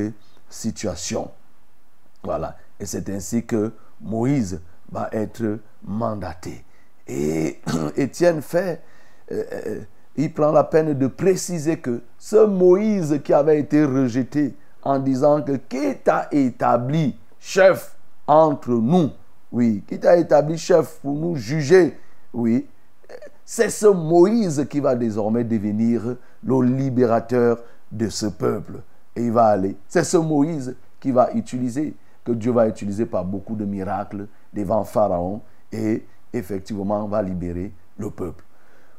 situation. 0.50 1.30
Voilà. 2.22 2.58
Et 2.78 2.84
c'est 2.84 3.08
ainsi 3.08 3.46
que 3.46 3.72
Moïse 4.00 4.61
va 4.90 5.08
être 5.12 5.58
mandaté. 5.82 6.64
Et 7.06 7.61
Étienne 7.96 8.42
fait 8.42 8.82
euh, 9.30 9.44
euh, 9.52 9.80
il 10.16 10.34
prend 10.34 10.52
la 10.52 10.64
peine 10.64 10.92
de 10.92 11.06
préciser 11.06 11.78
que 11.78 12.02
ce 12.18 12.44
Moïse 12.44 13.20
qui 13.25 13.32
avait 13.32 13.58
été 13.58 13.82
rejeté 13.84 14.54
en 14.82 14.98
disant 14.98 15.42
que 15.42 15.52
qui 15.52 15.96
t'a 16.02 16.28
établi 16.30 17.16
chef 17.38 17.96
entre 18.26 18.70
nous, 18.70 19.10
oui, 19.50 19.82
qui 19.86 19.98
t'a 19.98 20.16
établi 20.16 20.56
chef 20.56 20.98
pour 21.00 21.14
nous 21.14 21.36
juger, 21.36 21.98
oui, 22.32 22.66
c'est 23.44 23.70
ce 23.70 23.86
Moïse 23.86 24.66
qui 24.70 24.80
va 24.80 24.94
désormais 24.94 25.44
devenir 25.44 26.16
le 26.42 26.62
libérateur 26.62 27.58
de 27.90 28.08
ce 28.08 28.26
peuple. 28.26 28.80
Et 29.14 29.26
il 29.26 29.32
va 29.32 29.46
aller. 29.46 29.76
C'est 29.88 30.04
ce 30.04 30.16
Moïse 30.16 30.74
qui 30.98 31.10
va 31.10 31.32
utiliser, 31.34 31.94
que 32.24 32.32
Dieu 32.32 32.52
va 32.52 32.66
utiliser 32.66 33.04
par 33.04 33.24
beaucoup 33.24 33.54
de 33.54 33.64
miracles 33.64 34.26
devant 34.52 34.84
Pharaon 34.84 35.42
et 35.70 36.06
effectivement 36.32 37.06
va 37.06 37.20
libérer 37.22 37.72
le 37.98 38.10
peuple. 38.10 38.44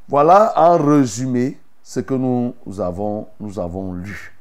Voilà 0.08 0.54
en 0.56 0.78
résumé 0.78 1.58
ce 1.82 2.02
que 2.02 2.14
nous 2.14 2.54
avons, 2.80 3.28
nous 3.40 3.58
avons 3.60 3.94
lu. 3.94 4.33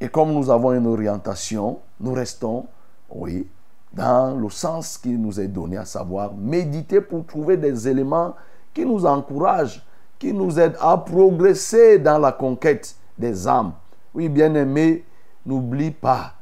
Et 0.00 0.08
comme 0.08 0.32
nous 0.32 0.50
avons 0.50 0.72
une 0.72 0.86
orientation, 0.86 1.80
nous 2.00 2.12
restons, 2.12 2.66
oui, 3.10 3.48
dans 3.92 4.36
le 4.36 4.48
sens 4.50 4.98
qui 4.98 5.10
nous 5.10 5.40
est 5.40 5.48
donné, 5.48 5.76
à 5.76 5.84
savoir 5.84 6.34
méditer 6.34 7.00
pour 7.00 7.26
trouver 7.26 7.56
des 7.56 7.88
éléments 7.88 8.34
qui 8.72 8.84
nous 8.84 9.04
encouragent, 9.06 9.84
qui 10.18 10.32
nous 10.32 10.58
aident 10.58 10.76
à 10.80 10.96
progresser 10.98 11.98
dans 11.98 12.18
la 12.18 12.32
conquête 12.32 12.94
des 13.16 13.48
âmes. 13.48 13.72
Oui, 14.14 14.28
bien-aimé, 14.28 15.04
n'oublie 15.44 15.90
pas, 15.90 16.34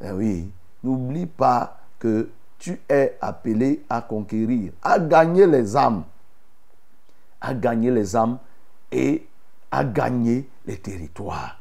eh 0.00 0.10
oui, 0.10 0.50
n'oublie 0.82 1.26
pas 1.26 1.78
que 1.98 2.30
tu 2.58 2.80
es 2.88 3.16
appelé 3.20 3.84
à 3.88 4.00
conquérir, 4.00 4.72
à 4.82 4.98
gagner 4.98 5.46
les 5.46 5.76
âmes, 5.76 6.04
à 7.40 7.54
gagner 7.54 7.90
les 7.90 8.16
âmes 8.16 8.38
et 8.90 9.26
à 9.70 9.84
gagner 9.84 10.48
les 10.66 10.78
territoires. 10.78 11.58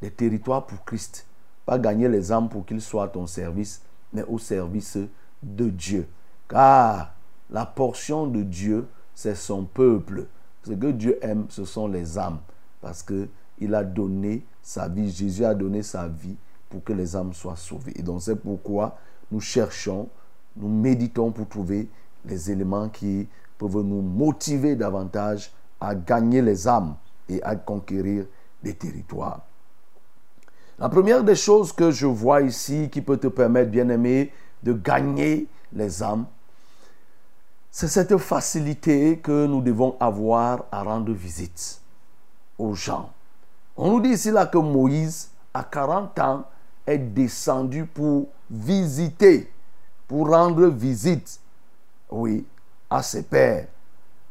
Les 0.00 0.10
territoires 0.10 0.66
pour 0.66 0.84
Christ. 0.84 1.26
Pas 1.66 1.78
gagner 1.78 2.08
les 2.08 2.32
âmes 2.32 2.48
pour 2.48 2.64
qu'ils 2.64 2.80
soient 2.80 3.04
à 3.04 3.08
ton 3.08 3.26
service, 3.26 3.82
mais 4.12 4.22
au 4.24 4.38
service 4.38 4.98
de 5.42 5.68
Dieu. 5.68 6.08
Car 6.48 7.14
la 7.50 7.66
portion 7.66 8.26
de 8.26 8.42
Dieu, 8.42 8.86
c'est 9.14 9.34
son 9.34 9.64
peuple. 9.64 10.26
Ce 10.64 10.72
que 10.72 10.90
Dieu 10.90 11.18
aime, 11.22 11.46
ce 11.48 11.64
sont 11.64 11.88
les 11.88 12.18
âmes. 12.18 12.38
Parce 12.80 13.02
qu'il 13.02 13.74
a 13.74 13.84
donné 13.84 14.44
sa 14.62 14.88
vie, 14.88 15.10
Jésus 15.10 15.44
a 15.44 15.54
donné 15.54 15.82
sa 15.82 16.08
vie 16.08 16.36
pour 16.68 16.84
que 16.84 16.92
les 16.92 17.16
âmes 17.16 17.32
soient 17.32 17.56
sauvées. 17.56 17.92
Et 17.96 18.02
donc 18.02 18.22
c'est 18.22 18.36
pourquoi 18.36 18.98
nous 19.30 19.40
cherchons, 19.40 20.08
nous 20.56 20.68
méditons 20.68 21.32
pour 21.32 21.48
trouver 21.48 21.88
les 22.24 22.50
éléments 22.50 22.88
qui 22.88 23.26
peuvent 23.56 23.82
nous 23.82 24.02
motiver 24.02 24.76
davantage 24.76 25.52
à 25.80 25.94
gagner 25.94 26.42
les 26.42 26.68
âmes 26.68 26.96
et 27.28 27.42
à 27.42 27.56
conquérir 27.56 28.26
des 28.62 28.74
territoires. 28.74 29.47
La 30.78 30.88
première 30.88 31.24
des 31.24 31.34
choses 31.34 31.72
que 31.72 31.90
je 31.90 32.06
vois 32.06 32.42
ici 32.42 32.88
qui 32.90 33.00
peut 33.00 33.16
te 33.16 33.26
permettre, 33.26 33.70
bien 33.70 33.88
aimé, 33.88 34.32
de 34.62 34.72
gagner 34.72 35.48
les 35.72 36.02
âmes, 36.02 36.26
c'est 37.70 37.88
cette 37.88 38.16
facilité 38.16 39.18
que 39.18 39.46
nous 39.46 39.60
devons 39.60 39.96
avoir 39.98 40.64
à 40.70 40.82
rendre 40.82 41.12
visite 41.12 41.80
aux 42.58 42.74
gens. 42.74 43.10
On 43.76 43.90
nous 43.92 44.00
dit 44.00 44.10
ici 44.10 44.30
là 44.30 44.46
que 44.46 44.58
Moïse, 44.58 45.30
à 45.52 45.64
40 45.64 46.18
ans, 46.20 46.44
est 46.86 46.98
descendu 46.98 47.84
pour 47.84 48.28
visiter, 48.50 49.52
pour 50.06 50.28
rendre 50.28 50.66
visite, 50.66 51.40
oui, 52.10 52.46
à 52.88 53.02
ses 53.02 53.24
pères, 53.24 53.66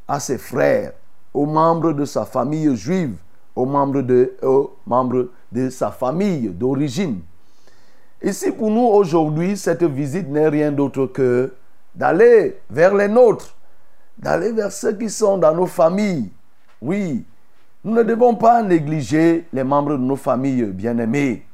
à 0.08 0.20
ses 0.20 0.38
frères, 0.38 0.94
aux 1.34 1.46
membres 1.46 1.92
de 1.92 2.06
sa 2.06 2.26
famille 2.26 2.76
juive, 2.76 3.18
aux 3.56 3.66
membres 3.66 4.02
de, 4.02 4.36
aux 4.42 4.76
membres 4.86 5.28
de 5.52 5.70
sa 5.70 5.92
famille 5.92 6.50
d'origine. 6.50 7.22
Ici, 8.22 8.52
pour 8.52 8.72
nous, 8.72 8.88
aujourd'hui, 8.88 9.56
cette 9.58 9.84
visite 9.84 10.28
n'est 10.28 10.48
rien 10.48 10.72
d'autre 10.72 11.06
que 11.08 11.54
d'aller 11.94 12.60
vers 12.70 12.96
les 12.96 13.08
nôtres, 13.08 13.56
d'aller 14.18 14.52
vers 14.52 14.72
ceux 14.72 14.94
qui 14.94 15.10
sont 15.10 15.38
dans 15.38 15.54
nos 15.54 15.68
familles. 15.68 16.32
Oui, 16.82 17.26
nous 17.84 17.94
ne 17.94 18.04
devons 18.04 18.36
pas 18.36 18.62
négliger 18.64 19.48
les 19.54 19.64
membres 19.64 19.98
de 19.98 20.04
nos 20.04 20.16
familles 20.16 20.66
bien-aimés. 20.66 21.46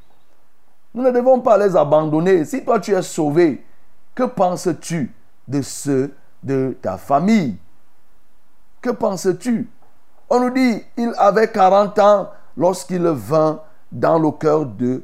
Nous 0.94 1.04
ne 1.04 1.12
devons 1.12 1.40
pas 1.40 1.58
les 1.58 1.76
abandonner. 1.76 2.46
Si 2.46 2.64
toi 2.64 2.80
tu 2.80 2.94
es 2.94 3.02
sauvé, 3.02 3.64
que 4.16 4.24
penses-tu 4.24 5.12
de 5.48 5.62
ceux 5.62 6.14
de 6.44 6.78
ta 6.82 6.98
famille? 6.98 7.58
Que 8.82 8.92
penses-tu? 8.92 9.68
On 10.30 10.40
nous 10.40 10.50
dit, 10.52 10.84
il 10.98 11.14
avait 11.18 11.50
40 11.52 12.00
ans 12.00 12.30
lorsqu'il 12.56 13.04
vint 13.04 13.62
dans 13.94 14.18
le 14.18 14.32
cœur 14.32 14.66
de 14.66 15.04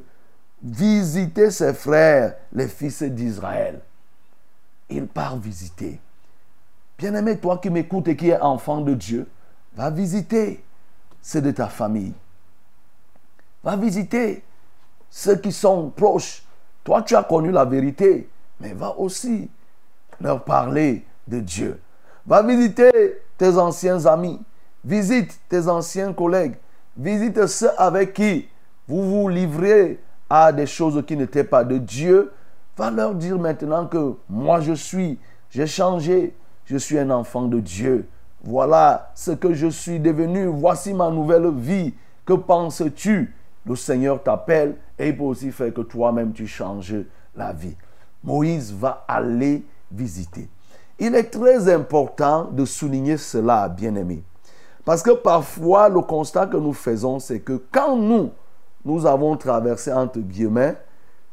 visiter 0.62 1.50
ses 1.50 1.72
frères, 1.72 2.34
les 2.52 2.68
fils 2.68 3.02
d'Israël. 3.02 3.80
Il 4.90 5.06
part 5.06 5.38
visiter. 5.38 6.00
Bien-aimé, 6.98 7.38
toi 7.38 7.58
qui 7.58 7.70
m'écoutes 7.70 8.08
et 8.08 8.16
qui 8.16 8.28
es 8.28 8.40
enfant 8.40 8.80
de 8.80 8.92
Dieu, 8.92 9.26
va 9.74 9.88
visiter 9.88 10.62
ceux 11.22 11.40
de 11.40 11.52
ta 11.52 11.68
famille. 11.68 12.12
Va 13.62 13.76
visiter 13.76 14.42
ceux 15.08 15.36
qui 15.36 15.52
sont 15.52 15.90
proches. 15.90 16.42
Toi, 16.82 17.02
tu 17.02 17.14
as 17.14 17.22
connu 17.22 17.52
la 17.52 17.64
vérité, 17.64 18.28
mais 18.58 18.72
va 18.72 18.98
aussi 18.98 19.48
leur 20.20 20.44
parler 20.44 21.06
de 21.28 21.38
Dieu. 21.40 21.80
Va 22.26 22.42
visiter 22.42 23.22
tes 23.38 23.56
anciens 23.56 24.04
amis. 24.06 24.40
Visite 24.84 25.38
tes 25.48 25.68
anciens 25.68 26.12
collègues. 26.12 26.56
Visite 26.96 27.46
ceux 27.46 27.70
avec 27.80 28.14
qui 28.14 28.48
vous 28.90 29.08
vous 29.08 29.28
livrez 29.28 30.00
à 30.28 30.50
des 30.50 30.66
choses 30.66 31.00
qui 31.06 31.16
n'étaient 31.16 31.44
pas 31.44 31.62
de 31.62 31.78
Dieu. 31.78 32.32
Va 32.76 32.90
leur 32.90 33.14
dire 33.14 33.38
maintenant 33.38 33.86
que 33.86 34.14
moi 34.28 34.60
je 34.60 34.72
suis, 34.72 35.16
j'ai 35.48 35.68
changé, 35.68 36.34
je 36.64 36.76
suis 36.76 36.98
un 36.98 37.10
enfant 37.10 37.42
de 37.42 37.60
Dieu. 37.60 38.08
Voilà 38.42 39.12
ce 39.14 39.30
que 39.30 39.54
je 39.54 39.68
suis 39.68 40.00
devenu. 40.00 40.46
Voici 40.46 40.92
ma 40.92 41.08
nouvelle 41.08 41.52
vie. 41.54 41.94
Que 42.24 42.32
penses-tu? 42.32 43.32
Le 43.64 43.76
Seigneur 43.76 44.20
t'appelle 44.22 44.74
et 44.98 45.08
il 45.08 45.16
peut 45.16 45.22
aussi 45.22 45.52
faire 45.52 45.72
que 45.72 45.82
toi-même 45.82 46.32
tu 46.32 46.48
changes 46.48 46.96
la 47.36 47.52
vie. 47.52 47.76
Moïse 48.24 48.72
va 48.72 49.04
aller 49.06 49.62
visiter. 49.92 50.48
Il 50.98 51.14
est 51.14 51.30
très 51.30 51.72
important 51.72 52.48
de 52.50 52.64
souligner 52.64 53.18
cela, 53.18 53.68
bien-aimés. 53.68 54.24
Parce 54.84 55.02
que 55.02 55.12
parfois, 55.12 55.88
le 55.88 56.00
constat 56.00 56.46
que 56.46 56.56
nous 56.56 56.72
faisons, 56.72 57.20
c'est 57.20 57.38
que 57.38 57.62
quand 57.70 57.96
nous, 57.96 58.30
nous 58.84 59.06
avons 59.06 59.36
traversé, 59.36 59.92
entre 59.92 60.18
guillemets, 60.20 60.76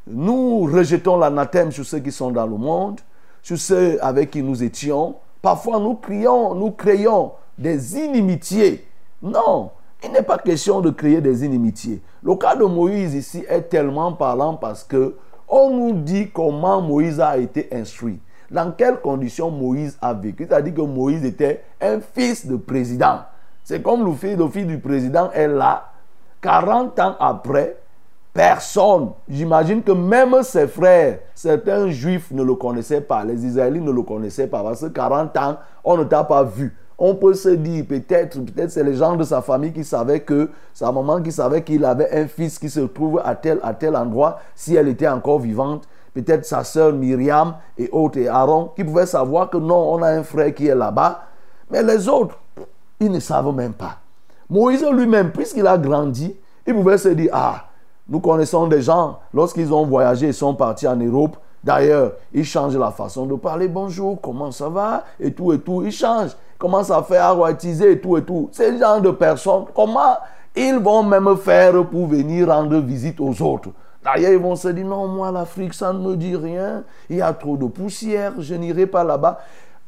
nous 0.06 0.60
rejetons 0.60 1.18
l'anathème 1.18 1.70
sur 1.70 1.84
ceux 1.84 1.98
qui 1.98 2.12
sont 2.12 2.30
dans 2.30 2.46
le 2.46 2.56
monde, 2.56 3.00
sur 3.42 3.58
ceux 3.58 4.02
avec 4.02 4.30
qui 4.30 4.42
nous 4.42 4.62
étions. 4.62 5.16
Parfois, 5.42 5.78
nous 5.78 5.94
crions, 5.94 6.54
nous 6.54 6.70
créons 6.70 7.32
des 7.56 7.98
inimitiés. 7.98 8.86
Non, 9.22 9.70
il 10.02 10.12
n'est 10.12 10.22
pas 10.22 10.38
question 10.38 10.80
de 10.80 10.90
créer 10.90 11.20
des 11.20 11.44
inimitiés. 11.44 12.00
Le 12.22 12.34
cas 12.36 12.56
de 12.56 12.64
Moïse 12.64 13.14
ici 13.14 13.44
est 13.48 13.62
tellement 13.62 14.12
parlant 14.12 14.54
parce 14.54 14.84
que 14.84 15.16
on 15.48 15.70
nous 15.70 15.92
dit 15.92 16.30
comment 16.30 16.80
Moïse 16.80 17.20
a 17.20 17.38
été 17.38 17.68
instruit. 17.72 18.20
Dans 18.50 18.72
quelles 18.72 19.00
conditions 19.00 19.50
Moïse 19.50 19.98
a 20.00 20.14
vécu. 20.14 20.46
C'est-à-dire 20.48 20.74
que 20.74 20.80
Moïse 20.80 21.24
était 21.24 21.62
un 21.80 22.00
fils 22.00 22.46
de 22.46 22.56
président. 22.56 23.20
C'est 23.64 23.82
comme 23.82 24.04
le 24.04 24.12
fils, 24.12 24.36
le 24.36 24.48
fils 24.48 24.66
du 24.66 24.78
président 24.78 25.30
est 25.32 25.48
là. 25.48 25.87
40 26.40 26.98
ans 27.00 27.16
après, 27.18 27.76
personne, 28.32 29.10
j'imagine 29.28 29.82
que 29.82 29.92
même 29.92 30.42
ses 30.42 30.68
frères, 30.68 31.18
certains 31.34 31.88
juifs 31.88 32.30
ne 32.30 32.42
le 32.42 32.54
connaissaient 32.54 33.00
pas, 33.00 33.24
les 33.24 33.44
Israélites 33.44 33.82
ne 33.82 33.90
le 33.90 34.02
connaissaient 34.02 34.46
pas, 34.46 34.62
parce 34.62 34.80
que 34.80 34.86
40 34.86 35.36
ans, 35.36 35.56
on 35.82 35.96
ne 35.96 36.04
t'a 36.04 36.24
pas 36.24 36.44
vu. 36.44 36.76
On 37.00 37.14
peut 37.14 37.34
se 37.34 37.50
dire, 37.50 37.84
peut-être, 37.88 38.40
peut-être 38.40 38.70
c'est 38.70 38.82
les 38.82 38.94
gens 38.94 39.16
de 39.16 39.24
sa 39.24 39.40
famille 39.40 39.72
qui 39.72 39.84
savaient 39.84 40.20
que, 40.20 40.50
sa 40.74 40.90
maman 40.90 41.22
qui 41.22 41.30
savait 41.30 41.62
qu'il 41.62 41.84
avait 41.84 42.10
un 42.12 42.26
fils 42.26 42.58
qui 42.58 42.68
se 42.68 42.80
trouve 42.80 43.20
à 43.24 43.34
tel, 43.36 43.60
à 43.62 43.72
tel 43.74 43.96
endroit, 43.96 44.40
si 44.54 44.74
elle 44.74 44.88
était 44.88 45.08
encore 45.08 45.38
vivante. 45.38 45.88
Peut-être 46.12 46.44
sa 46.44 46.64
sœur 46.64 46.92
Myriam 46.92 47.54
et 47.76 47.88
autres, 47.92 48.18
et 48.18 48.26
Aaron, 48.26 48.70
qui 48.74 48.82
pouvaient 48.82 49.06
savoir 49.06 49.50
que 49.50 49.58
non, 49.58 49.92
on 49.92 50.02
a 50.02 50.08
un 50.08 50.24
frère 50.24 50.52
qui 50.52 50.66
est 50.66 50.74
là-bas. 50.74 51.22
Mais 51.70 51.82
les 51.84 52.08
autres, 52.08 52.36
ils 52.98 53.10
ne 53.10 53.20
savent 53.20 53.54
même 53.54 53.74
pas. 53.74 53.98
Moïse 54.50 54.84
lui-même, 54.90 55.30
puisqu'il 55.30 55.66
a 55.66 55.76
grandi, 55.76 56.34
il 56.66 56.74
pouvait 56.74 56.98
se 56.98 57.08
dire, 57.08 57.30
ah, 57.32 57.64
nous 58.08 58.20
connaissons 58.20 58.66
des 58.66 58.82
gens, 58.82 59.18
lorsqu'ils 59.34 59.72
ont 59.72 59.84
voyagé, 59.84 60.28
ils 60.28 60.34
sont 60.34 60.54
partis 60.54 60.86
en 60.86 60.96
Europe, 60.96 61.36
D'ailleurs, 61.62 62.12
ils 62.32 62.44
changent 62.44 62.76
la 62.76 62.92
façon 62.92 63.26
de 63.26 63.34
parler. 63.34 63.66
Bonjour, 63.66 64.20
comment 64.20 64.52
ça 64.52 64.68
va 64.68 65.04
Et 65.18 65.32
tout 65.32 65.52
et 65.52 65.58
tout. 65.58 65.82
Ils 65.84 65.92
changent 65.92 66.36
commencent 66.58 66.90
à 66.90 67.02
faire 67.02 67.36
et 67.48 68.00
tout 68.00 68.16
et 68.16 68.22
tout. 68.22 68.48
Ces 68.52 68.78
genre 68.78 69.00
de 69.00 69.10
personnes, 69.10 69.64
comment 69.74 70.16
ils 70.56 70.78
vont 70.78 71.02
même 71.02 71.36
faire 71.36 71.84
pour 71.86 72.06
venir 72.06 72.48
rendre 72.48 72.78
visite 72.78 73.20
aux 73.20 73.40
autres? 73.42 73.70
D'ailleurs, 74.04 74.32
ils 74.32 74.38
vont 74.38 74.56
se 74.56 74.68
dire, 74.68 74.86
non, 74.86 75.06
moi, 75.08 75.30
l'Afrique, 75.30 75.74
ça 75.74 75.92
ne 75.92 75.98
me 75.98 76.16
dit 76.16 76.36
rien. 76.36 76.82
Il 77.08 77.16
y 77.16 77.22
a 77.22 77.32
trop 77.32 77.56
de 77.56 77.66
poussière, 77.66 78.32
je 78.38 78.54
n'irai 78.54 78.86
pas 78.86 79.04
là-bas. 79.04 79.38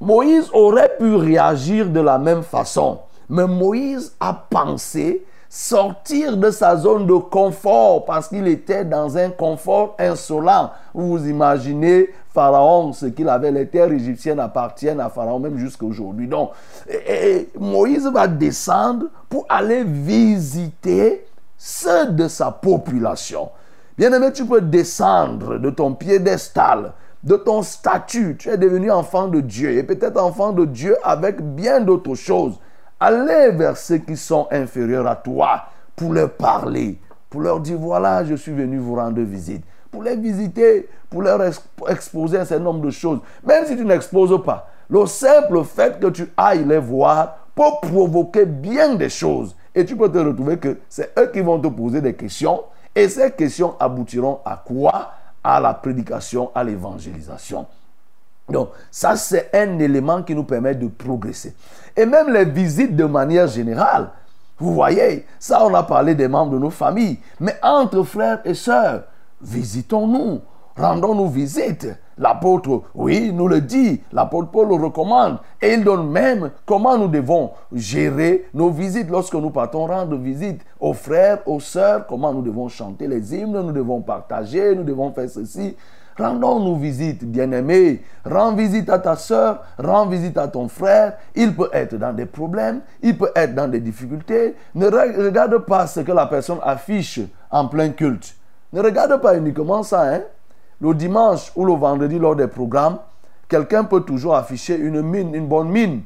Moïse 0.00 0.50
aurait 0.52 0.97
pu 0.99 1.14
réagir 1.14 1.88
de 1.88 2.00
la 2.00 2.19
même 2.19 2.43
façon. 2.43 2.99
Mais 3.31 3.47
Moïse 3.47 4.13
a 4.21 4.35
pensé 4.35 5.25
sortir 5.49 6.37
de 6.37 6.51
sa 6.51 6.77
zone 6.77 7.07
de 7.07 7.15
confort 7.15 8.05
parce 8.05 8.29
qu'il 8.29 8.47
était 8.47 8.85
dans 8.85 9.17
un 9.17 9.31
confort 9.31 9.97
insolent. 9.99 10.71
Vous 10.95 11.29
imaginez 11.29 12.11
Pharaon, 12.33 12.93
ce 12.93 13.07
qu'il 13.07 13.29
avait, 13.29 13.51
les 13.51 13.67
terres 13.67 13.91
égyptiennes 13.91 14.39
appartiennent 14.39 15.01
à 15.01 15.09
Pharaon 15.11 15.41
même 15.41 15.59
jusqu'à 15.59 15.87
aujourd'hui. 15.87 16.29
Donc, 16.29 16.51
Moïse 17.59 18.07
va 18.07 18.29
descendre 18.29 19.07
pour 19.29 19.47
aller 19.49 19.83
visiter 19.85 21.27
ceux 21.57 22.07
de 22.13 22.29
sa 22.29 22.51
population. 22.51 23.49
Bien 23.99 24.13
aimé, 24.13 24.33
tu 24.33 24.45
peux 24.45 24.61
descendre 24.61 25.59
de 25.59 25.71
ton 25.71 25.95
piédestal, 25.95 26.93
de 27.23 27.37
ton 27.37 27.63
statut. 27.63 28.37
Tu 28.39 28.49
es 28.49 28.57
devenu 28.57 28.91
enfant 28.91 29.29
de 29.29 29.41
Dieu 29.41 29.71
et 29.73 29.83
peut-être 29.83 30.21
enfant 30.21 30.53
de 30.53 30.65
Dieu 30.65 30.97
avec 31.03 31.43
bien 31.43 31.81
d'autres 31.81 32.15
choses. 32.15 32.59
Allez 33.02 33.52
vers 33.52 33.78
ceux 33.78 33.97
qui 33.97 34.14
sont 34.14 34.47
inférieurs 34.50 35.07
à 35.07 35.16
toi 35.16 35.64
pour 35.97 36.12
leur 36.12 36.30
parler, 36.33 37.00
pour 37.30 37.40
leur 37.40 37.59
dire 37.59 37.78
voilà, 37.78 38.25
je 38.25 38.35
suis 38.35 38.52
venu 38.52 38.76
vous 38.76 38.95
rendre 38.95 39.23
visite. 39.23 39.64
Pour 39.90 40.02
les 40.02 40.16
visiter, 40.16 40.87
pour 41.09 41.23
leur 41.23 41.40
exposer 41.88 42.38
un 42.38 42.45
certain 42.45 42.62
nombre 42.62 42.83
de 42.83 42.90
choses. 42.90 43.21
Même 43.42 43.64
si 43.64 43.75
tu 43.75 43.87
n'exposes 43.87 44.38
pas, 44.45 44.69
le 44.90 45.07
simple 45.07 45.64
fait 45.64 45.99
que 45.99 46.09
tu 46.09 46.30
ailles 46.37 46.64
les 46.64 46.78
voir 46.78 47.38
peut 47.54 47.88
provoquer 47.88 48.45
bien 48.45 48.95
des 48.95 49.09
choses. 49.09 49.57
Et 49.75 49.85
tu 49.87 49.97
peux 49.97 50.11
te 50.11 50.19
retrouver 50.19 50.59
que 50.59 50.78
c'est 50.88 51.19
eux 51.19 51.30
qui 51.33 51.40
vont 51.40 51.59
te 51.59 51.69
poser 51.69 52.00
des 52.00 52.14
questions. 52.14 52.62
Et 52.95 53.09
ces 53.09 53.30
questions 53.30 53.76
aboutiront 53.80 54.40
à 54.45 54.62
quoi? 54.64 55.12
À 55.42 55.59
la 55.59 55.73
prédication, 55.73 56.50
à 56.54 56.62
l'évangélisation. 56.62 57.66
Donc, 58.50 58.71
ça, 58.90 59.16
c'est 59.16 59.50
un 59.54 59.78
élément 59.78 60.23
qui 60.23 60.35
nous 60.35 60.45
permet 60.45 60.75
de 60.75 60.88
progresser. 60.88 61.54
Et 61.97 62.07
même 62.07 62.33
les 62.33 62.45
visites 62.45 62.97
de 62.97 63.04
manière 63.04 63.47
générale. 63.47 64.11
Vous 64.59 64.75
voyez, 64.75 65.25
ça, 65.38 65.64
on 65.64 65.75
a 65.75 65.83
parlé 65.83 66.14
des 66.14 66.28
membres 66.28 66.52
de 66.52 66.59
nos 66.59 66.71
familles. 66.71 67.19
Mais 67.40 67.57
entre 67.62 68.02
frères 68.02 68.40
et 68.45 68.54
sœurs, 68.54 69.04
visitons-nous, 69.40 70.40
rendons-nous 70.76 71.28
visite. 71.28 71.88
L'apôtre, 72.19 72.83
oui, 72.95 73.33
nous 73.33 73.49
le 73.49 73.62
dit, 73.62 74.02
l'apôtre 74.12 74.50
Paul 74.50 74.69
le 74.69 74.75
recommande. 74.75 75.38
Et 75.62 75.73
il 75.73 75.83
donne 75.83 76.11
même 76.11 76.50
comment 76.66 76.99
nous 76.99 77.09
devons 77.09 77.52
gérer 77.73 78.47
nos 78.52 78.69
visites 78.69 79.09
lorsque 79.09 79.35
nous 79.35 79.49
partons 79.49 79.87
rendre 79.87 80.16
visite 80.16 80.61
aux 80.78 80.92
frères, 80.92 81.38
aux 81.47 81.61
sœurs, 81.61 82.07
comment 82.07 82.35
nous 82.35 82.42
devons 82.42 82.69
chanter 82.69 83.07
les 83.07 83.35
hymnes, 83.35 83.52
nous 83.52 83.73
devons 83.73 84.02
partager, 84.02 84.76
nous 84.76 84.85
devons 84.85 85.11
faire 85.12 85.30
ceci. 85.30 85.75
Rendons-nous 86.21 86.77
visite, 86.77 87.25
bien-aimé. 87.25 88.03
Rends 88.27 88.55
visite 88.55 88.91
à 88.91 88.99
ta 88.99 89.17
soeur, 89.17 89.62
rends 89.79 90.07
visite 90.07 90.37
à 90.37 90.49
ton 90.49 90.69
frère. 90.69 91.15
Il 91.35 91.57
peut 91.57 91.71
être 91.73 91.97
dans 91.97 92.12
des 92.12 92.27
problèmes, 92.27 92.83
il 93.03 93.17
peut 93.17 93.31
être 93.35 93.55
dans 93.55 93.69
des 93.69 93.81
difficultés. 93.81 94.55
Ne 94.75 94.89
regarde 94.89 95.57
pas 95.65 95.87
ce 95.87 96.00
que 96.00 96.12
la 96.12 96.27
personne 96.27 96.59
affiche 96.62 97.21
en 97.50 97.69
plein 97.69 97.89
culte. 97.91 98.35
Ne 98.75 98.83
regarde 98.83 99.19
pas 99.23 99.35
uniquement 99.35 99.83
ça. 99.83 100.03
Hein? 100.03 100.21
Le 100.79 100.95
dimanche 100.95 101.53
ou 101.57 101.65
le 101.65 101.73
vendredi 101.73 102.19
lors 102.19 102.37
des 102.37 102.49
programmes, 102.49 102.99
quelqu'un 103.49 103.85
peut 103.85 104.03
toujours 104.03 104.37
afficher 104.37 104.77
une 104.77 105.00
mine, 105.00 105.35
une 105.35 105.49
bonne 105.49 105.71
mine. 105.71 106.03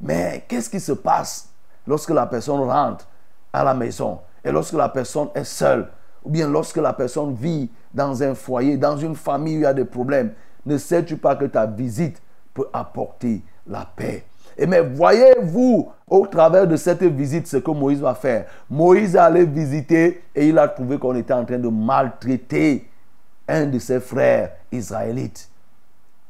Mais 0.00 0.44
qu'est-ce 0.46 0.70
qui 0.70 0.80
se 0.80 0.92
passe 0.92 1.48
lorsque 1.88 2.10
la 2.10 2.26
personne 2.26 2.60
rentre 2.60 3.06
à 3.52 3.64
la 3.64 3.74
maison 3.74 4.20
et 4.44 4.52
lorsque 4.52 4.74
la 4.74 4.88
personne 4.90 5.28
est 5.34 5.44
seule? 5.44 5.88
Ou 6.26 6.28
bien 6.28 6.48
lorsque 6.48 6.78
la 6.78 6.92
personne 6.92 7.34
vit 7.34 7.70
dans 7.94 8.20
un 8.20 8.34
foyer, 8.34 8.76
dans 8.76 8.96
une 8.96 9.14
famille 9.14 9.58
où 9.58 9.60
il 9.60 9.62
y 9.62 9.66
a 9.66 9.72
des 9.72 9.84
problèmes, 9.84 10.32
ne 10.66 10.76
sais-tu 10.76 11.16
pas 11.16 11.36
que 11.36 11.44
ta 11.44 11.66
visite 11.66 12.20
peut 12.52 12.66
apporter 12.72 13.42
la 13.64 13.86
paix? 13.94 14.24
Et 14.58 14.66
mais 14.66 14.80
voyez-vous 14.80 15.88
au 16.08 16.26
travers 16.26 16.66
de 16.66 16.74
cette 16.74 17.04
visite 17.04 17.46
ce 17.46 17.58
que 17.58 17.70
Moïse 17.70 18.00
va 18.00 18.14
faire. 18.14 18.46
Moïse 18.68 19.16
allait 19.16 19.44
visiter 19.44 20.24
et 20.34 20.48
il 20.48 20.58
a 20.58 20.66
trouvé 20.66 20.98
qu'on 20.98 21.14
était 21.14 21.32
en 21.32 21.44
train 21.44 21.58
de 21.58 21.68
maltraiter 21.68 22.88
un 23.46 23.66
de 23.66 23.78
ses 23.78 24.00
frères 24.00 24.50
israélites. 24.72 25.48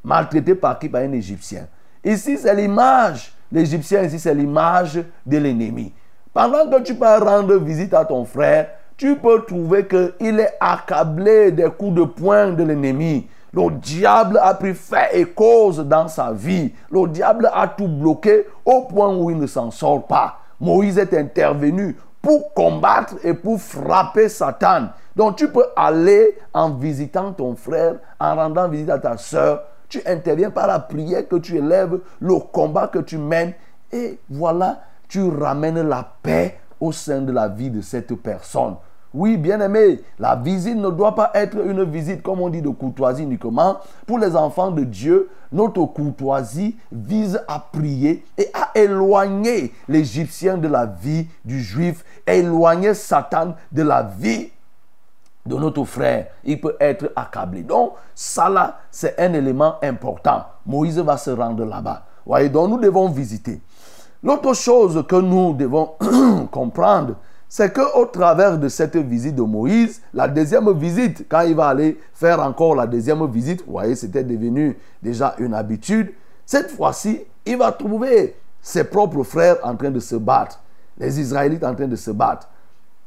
Maltraité 0.03 0.53
par 0.53 0.77
qui? 0.77 0.89
Par 0.89 1.01
un 1.01 1.11
Égyptien. 1.11 1.67
Ici, 2.03 2.37
c'est 2.37 2.53
l'image. 2.53 3.33
L'Égyptien, 3.51 4.03
ici, 4.03 4.19
c'est 4.19 4.35
l'image 4.35 5.03
de 5.25 5.37
l'ennemi. 5.37 5.91
Pendant 6.33 6.69
que 6.69 6.83
tu 6.83 6.93
peux 6.93 7.05
rendre 7.05 7.55
visite 7.55 7.95
à 7.95 8.05
ton 8.05 8.25
frère, 8.25 8.69
tu 8.97 9.15
peux 9.15 9.43
trouver 9.45 9.87
qu'il 9.87 10.39
est 10.39 10.57
accablé 10.59 11.51
des 11.51 11.69
coups 11.69 11.93
de 11.93 12.03
poing 12.03 12.51
de 12.51 12.63
l'ennemi. 12.63 13.27
Le 13.53 13.71
diable 13.71 14.39
a 14.41 14.55
pris 14.55 14.73
fait 14.73 15.09
et 15.13 15.25
cause 15.25 15.79
dans 15.79 16.07
sa 16.07 16.31
vie. 16.31 16.73
Le 16.91 17.07
diable 17.07 17.49
a 17.53 17.67
tout 17.67 17.87
bloqué 17.87 18.47
au 18.65 18.81
point 18.81 19.15
où 19.15 19.29
il 19.29 19.37
ne 19.37 19.47
s'en 19.47 19.69
sort 19.69 20.05
pas. 20.07 20.39
Moïse 20.59 20.97
est 20.97 21.13
intervenu 21.13 21.95
pour 22.21 22.53
combattre 22.55 23.15
et 23.23 23.35
pour 23.35 23.61
frapper 23.61 24.29
Satan. 24.29 24.87
Donc 25.15 25.37
tu 25.37 25.47
peux 25.47 25.65
aller 25.75 26.37
en 26.53 26.71
visitant 26.71 27.31
ton 27.31 27.55
frère, 27.55 27.95
en 28.19 28.35
rendant 28.35 28.67
visite 28.67 28.89
à 28.89 28.99
ta 28.99 29.17
soeur. 29.17 29.63
Tu 29.87 30.01
interviens 30.05 30.49
par 30.49 30.67
la 30.67 30.79
prière 30.79 31.27
que 31.27 31.37
tu 31.37 31.55
élèves, 31.55 31.99
le 32.19 32.35
combat 32.51 32.87
que 32.87 32.99
tu 32.99 33.17
mènes. 33.17 33.53
Et 33.91 34.19
voilà, 34.29 34.81
tu 35.07 35.29
ramènes 35.29 35.87
la 35.87 36.05
paix 36.21 36.59
au 36.79 36.91
sein 36.91 37.21
de 37.21 37.31
la 37.31 37.47
vie 37.47 37.69
de 37.69 37.81
cette 37.81 38.13
personne. 38.15 38.75
Oui, 39.17 39.35
bien 39.35 39.59
aimé, 39.61 39.99
la 40.19 40.35
visite 40.35 40.77
ne 40.77 40.91
doit 40.91 41.15
pas 41.15 41.31
être 41.33 41.57
une 41.65 41.83
visite, 41.83 42.21
comme 42.21 42.39
on 42.39 42.49
dit, 42.49 42.61
de 42.61 42.69
courtoisie 42.69 43.23
uniquement. 43.23 43.77
Pour 44.05 44.19
les 44.19 44.35
enfants 44.35 44.69
de 44.69 44.83
Dieu, 44.83 45.31
notre 45.51 45.83
courtoisie 45.85 46.77
vise 46.91 47.41
à 47.47 47.57
prier 47.59 48.23
et 48.37 48.51
à 48.53 48.77
éloigner 48.77 49.73
l'Égyptien 49.87 50.57
de 50.57 50.67
la 50.67 50.85
vie 50.85 51.25
du 51.43 51.59
Juif, 51.63 52.05
éloigner 52.27 52.93
Satan 52.93 53.55
de 53.71 53.81
la 53.81 54.03
vie 54.03 54.51
de 55.47 55.55
notre 55.55 55.83
frère. 55.83 56.27
Il 56.43 56.61
peut 56.61 56.75
être 56.79 57.11
accablé. 57.15 57.63
Donc, 57.63 57.93
ça 58.13 58.47
là, 58.49 58.81
c'est 58.91 59.19
un 59.19 59.33
élément 59.33 59.77
important. 59.81 60.43
Moïse 60.63 60.99
va 60.99 61.17
se 61.17 61.31
rendre 61.31 61.65
là-bas. 61.65 62.03
Voyez, 62.23 62.49
donc 62.49 62.69
nous 62.69 62.79
devons 62.79 63.09
visiter. 63.09 63.61
L'autre 64.21 64.53
chose 64.53 65.03
que 65.07 65.15
nous 65.15 65.53
devons 65.53 65.93
comprendre, 66.51 67.15
c'est 67.49 67.73
qu'au 67.73 68.05
travers 68.05 68.57
de 68.57 68.67
cette 68.67 68.97
visite 68.97 69.35
de 69.35 69.41
Moïse, 69.41 70.01
la 70.13 70.27
deuxième 70.27 70.71
visite, 70.77 71.25
quand 71.29 71.41
il 71.41 71.55
va 71.55 71.67
aller 71.67 71.97
faire 72.13 72.41
encore 72.41 72.75
la 72.75 72.85
deuxième 72.85 73.25
visite, 73.27 73.63
vous 73.65 73.73
voyez, 73.73 73.95
c'était 73.95 74.23
devenu 74.23 74.77
déjà 75.01 75.35
une 75.39 75.53
habitude, 75.53 76.11
cette 76.45 76.71
fois-ci, 76.71 77.21
il 77.45 77.57
va 77.57 77.71
trouver 77.71 78.35
ses 78.61 78.83
propres 78.83 79.23
frères 79.23 79.57
en 79.63 79.75
train 79.75 79.91
de 79.91 79.99
se 79.99 80.15
battre, 80.15 80.59
les 80.97 81.19
Israélites 81.19 81.63
en 81.63 81.73
train 81.73 81.87
de 81.87 81.95
se 81.95 82.11
battre. 82.11 82.49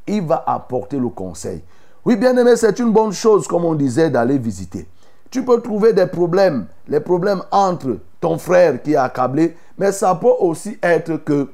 Il 0.07 0.23
va 0.23 0.43
apporter 0.47 0.97
le 0.97 1.09
conseil. 1.09 1.61
Oui, 2.03 2.15
bien 2.15 2.35
aimé, 2.35 2.55
c'est 2.55 2.79
une 2.79 2.91
bonne 2.91 3.11
chose, 3.11 3.47
comme 3.47 3.65
on 3.65 3.75
disait, 3.75 4.09
d'aller 4.09 4.39
visiter. 4.39 4.87
Tu 5.29 5.45
peux 5.45 5.61
trouver 5.61 5.93
des 5.93 6.07
problèmes, 6.07 6.65
les 6.87 6.99
problèmes 6.99 7.43
entre 7.51 7.99
ton 8.19 8.37
frère 8.37 8.81
qui 8.81 8.93
est 8.93 8.97
accablé, 8.97 9.55
mais 9.77 9.91
ça 9.91 10.15
peut 10.15 10.33
aussi 10.39 10.77
être 10.81 11.17
que 11.17 11.49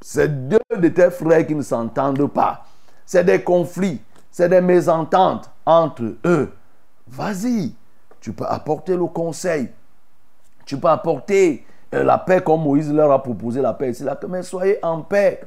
c'est 0.00 0.48
deux 0.48 0.58
de 0.76 0.88
tes 0.88 1.10
frères 1.10 1.46
qui 1.46 1.54
ne 1.54 1.62
s'entendent 1.62 2.26
pas. 2.28 2.64
C'est 3.04 3.24
des 3.24 3.42
conflits, 3.42 4.00
c'est 4.30 4.48
des 4.48 4.60
mésententes 4.60 5.50
entre 5.66 6.14
eux. 6.24 6.52
Vas-y, 7.08 7.74
tu 8.20 8.32
peux 8.32 8.46
apporter 8.46 8.96
le 8.96 9.06
conseil. 9.06 9.68
Tu 10.64 10.78
peux 10.78 10.88
apporter 10.88 11.66
euh, 11.94 12.04
la 12.04 12.18
paix 12.18 12.40
comme 12.40 12.62
Moïse 12.62 12.92
leur 12.92 13.10
a 13.10 13.22
proposé 13.22 13.60
la 13.60 13.72
paix. 13.72 13.92
Là, 14.00 14.18
mais 14.28 14.42
soyez 14.42 14.78
en 14.82 15.02
paix. 15.02 15.40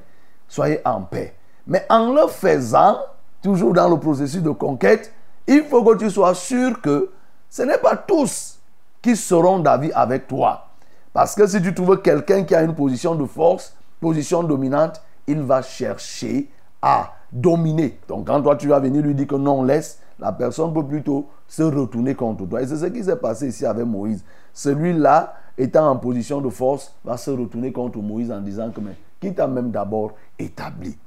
Soyez 0.47 0.81
en 0.85 1.01
paix. 1.01 1.33
Mais 1.65 1.85
en 1.89 2.13
le 2.13 2.27
faisant, 2.27 2.97
toujours 3.41 3.73
dans 3.73 3.89
le 3.89 3.97
processus 3.97 4.41
de 4.41 4.49
conquête, 4.49 5.13
il 5.47 5.63
faut 5.63 5.83
que 5.83 5.97
tu 5.97 6.09
sois 6.09 6.35
sûr 6.35 6.81
que 6.81 7.11
ce 7.49 7.61
n'est 7.61 7.77
pas 7.77 7.95
tous 7.95 8.59
qui 9.01 9.15
seront 9.15 9.59
d'avis 9.59 9.91
avec 9.93 10.27
toi. 10.27 10.67
Parce 11.13 11.35
que 11.35 11.45
si 11.45 11.61
tu 11.61 11.73
trouves 11.73 12.01
quelqu'un 12.01 12.43
qui 12.43 12.55
a 12.55 12.63
une 12.63 12.73
position 12.73 13.15
de 13.15 13.25
force, 13.25 13.75
position 14.03 14.43
dominante, 14.43 15.01
il 15.25 15.41
va 15.41 15.61
chercher 15.61 16.49
à 16.81 17.13
dominer. 17.31 17.97
Donc 18.09 18.27
quand 18.27 18.41
toi 18.41 18.57
tu 18.57 18.67
vas 18.67 18.79
venir 18.79 19.01
lui 19.01 19.15
dire 19.15 19.27
que 19.27 19.35
non, 19.35 19.63
laisse, 19.63 19.99
la 20.19 20.33
personne 20.33 20.73
peut 20.73 20.85
plutôt 20.85 21.29
se 21.47 21.63
retourner 21.63 22.13
contre 22.13 22.45
toi. 22.45 22.61
Et 22.61 22.67
c'est 22.67 22.75
ce 22.75 22.85
qui 22.87 23.01
s'est 23.01 23.15
passé 23.15 23.47
ici 23.47 23.65
avec 23.65 23.85
Moïse. 23.85 24.21
Celui-là, 24.53 25.33
étant 25.57 25.89
en 25.89 25.95
position 25.95 26.41
de 26.41 26.49
force, 26.49 26.93
va 27.05 27.15
se 27.15 27.31
retourner 27.31 27.71
contre 27.71 27.99
Moïse 27.99 28.29
en 28.29 28.41
disant 28.41 28.69
que 28.71 28.81
mais 28.81 28.97
qui 29.21 29.33
t'a 29.33 29.47
même 29.47 29.71
d'abord 29.71 30.11
établi 30.37 30.97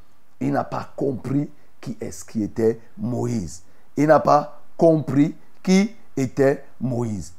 Il 0.40 0.52
n'a 0.52 0.64
pas 0.64 0.88
compris 0.96 1.50
qui 1.80 1.98
est-ce 2.00 2.24
qui 2.24 2.42
était 2.42 2.80
Moïse. 2.96 3.62
Il 3.96 4.06
n'a 4.06 4.20
pas 4.20 4.62
compris 4.78 5.34
qui 5.62 5.90
était 6.16 6.64
Moïse. 6.80 7.34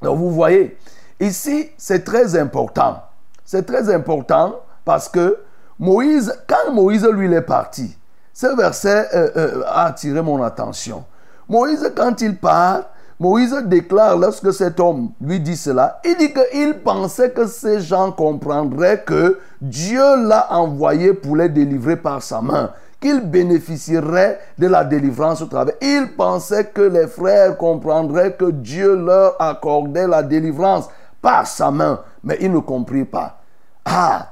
Donc 0.00 0.18
vous 0.18 0.30
voyez, 0.30 0.78
ici 1.18 1.70
c'est 1.76 2.04
très 2.04 2.38
important. 2.38 3.02
C'est 3.44 3.66
très 3.66 3.92
important 3.92 4.54
parce 4.88 5.10
que 5.10 5.36
Moïse, 5.78 6.32
quand 6.48 6.72
Moïse 6.72 7.04
lui 7.04 7.30
est 7.34 7.42
parti, 7.42 7.94
ce 8.32 8.46
verset 8.56 9.06
euh, 9.14 9.28
euh, 9.36 9.62
a 9.66 9.84
attiré 9.84 10.22
mon 10.22 10.42
attention. 10.42 11.04
Moïse, 11.46 11.92
quand 11.94 12.22
il 12.22 12.38
part, 12.38 12.84
Moïse 13.20 13.54
déclare 13.66 14.16
lorsque 14.16 14.50
cet 14.50 14.80
homme 14.80 15.10
lui 15.20 15.40
dit 15.40 15.58
cela, 15.58 16.00
il 16.06 16.16
dit 16.16 16.32
qu'il 16.32 16.78
pensait 16.78 17.32
que 17.32 17.46
ces 17.46 17.82
gens 17.82 18.12
comprendraient 18.12 19.04
que 19.04 19.38
Dieu 19.60 20.26
l'a 20.26 20.54
envoyé 20.54 21.12
pour 21.12 21.36
les 21.36 21.50
délivrer 21.50 21.96
par 21.96 22.22
sa 22.22 22.40
main, 22.40 22.70
qu'il 22.98 23.20
bénéficierait 23.20 24.40
de 24.56 24.68
la 24.68 24.84
délivrance 24.84 25.42
au 25.42 25.46
travers. 25.48 25.74
Il 25.82 26.14
pensait 26.16 26.64
que 26.64 26.80
les 26.80 27.08
frères 27.08 27.58
comprendraient 27.58 28.32
que 28.32 28.50
Dieu 28.50 28.96
leur 28.96 29.36
accordait 29.38 30.06
la 30.08 30.22
délivrance 30.22 30.88
par 31.20 31.46
sa 31.46 31.70
main, 31.70 32.00
mais 32.24 32.38
ils 32.40 32.50
ne 32.50 32.60
comprirent 32.60 33.10
pas. 33.10 33.42
Ah, 33.84 34.28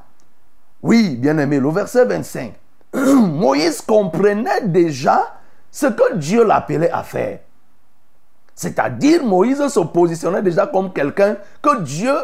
oui, 0.82 1.16
bien 1.16 1.38
aimé, 1.38 1.58
le 1.58 1.70
verset 1.70 2.04
25. 2.04 2.54
Moïse 2.94 3.80
comprenait 3.80 4.62
déjà 4.66 5.38
ce 5.70 5.86
que 5.86 6.16
Dieu 6.16 6.44
l'appelait 6.44 6.90
à 6.90 7.02
faire. 7.02 7.40
C'est-à-dire, 8.54 9.22
Moïse 9.24 9.66
se 9.68 9.80
positionnait 9.80 10.42
déjà 10.42 10.66
comme 10.66 10.92
quelqu'un 10.92 11.36
que 11.60 11.82
Dieu 11.82 12.14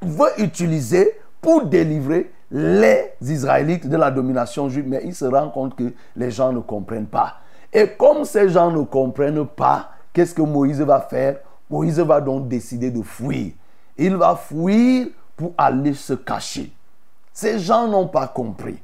veut 0.00 0.30
utiliser 0.38 1.18
pour 1.40 1.66
délivrer 1.66 2.32
les 2.50 3.12
Israélites 3.20 3.88
de 3.88 3.96
la 3.96 4.10
domination 4.10 4.68
juive. 4.68 4.86
Mais 4.88 5.02
il 5.04 5.14
se 5.14 5.24
rend 5.24 5.50
compte 5.50 5.74
que 5.76 5.92
les 6.16 6.30
gens 6.30 6.52
ne 6.52 6.60
comprennent 6.60 7.06
pas. 7.06 7.36
Et 7.72 7.88
comme 7.88 8.24
ces 8.24 8.48
gens 8.48 8.70
ne 8.70 8.82
comprennent 8.84 9.46
pas, 9.46 9.90
qu'est-ce 10.12 10.34
que 10.34 10.42
Moïse 10.42 10.80
va 10.80 11.00
faire? 11.00 11.36
Moïse 11.68 11.98
va 12.00 12.20
donc 12.20 12.48
décider 12.48 12.90
de 12.90 13.02
fuir. 13.02 13.52
Il 13.96 14.16
va 14.16 14.36
fuir 14.36 15.08
pour 15.36 15.52
aller 15.58 15.94
se 15.94 16.14
cacher. 16.14 16.72
Ces 17.32 17.58
gens 17.58 17.88
n'ont 17.88 18.08
pas 18.08 18.26
compris. 18.26 18.78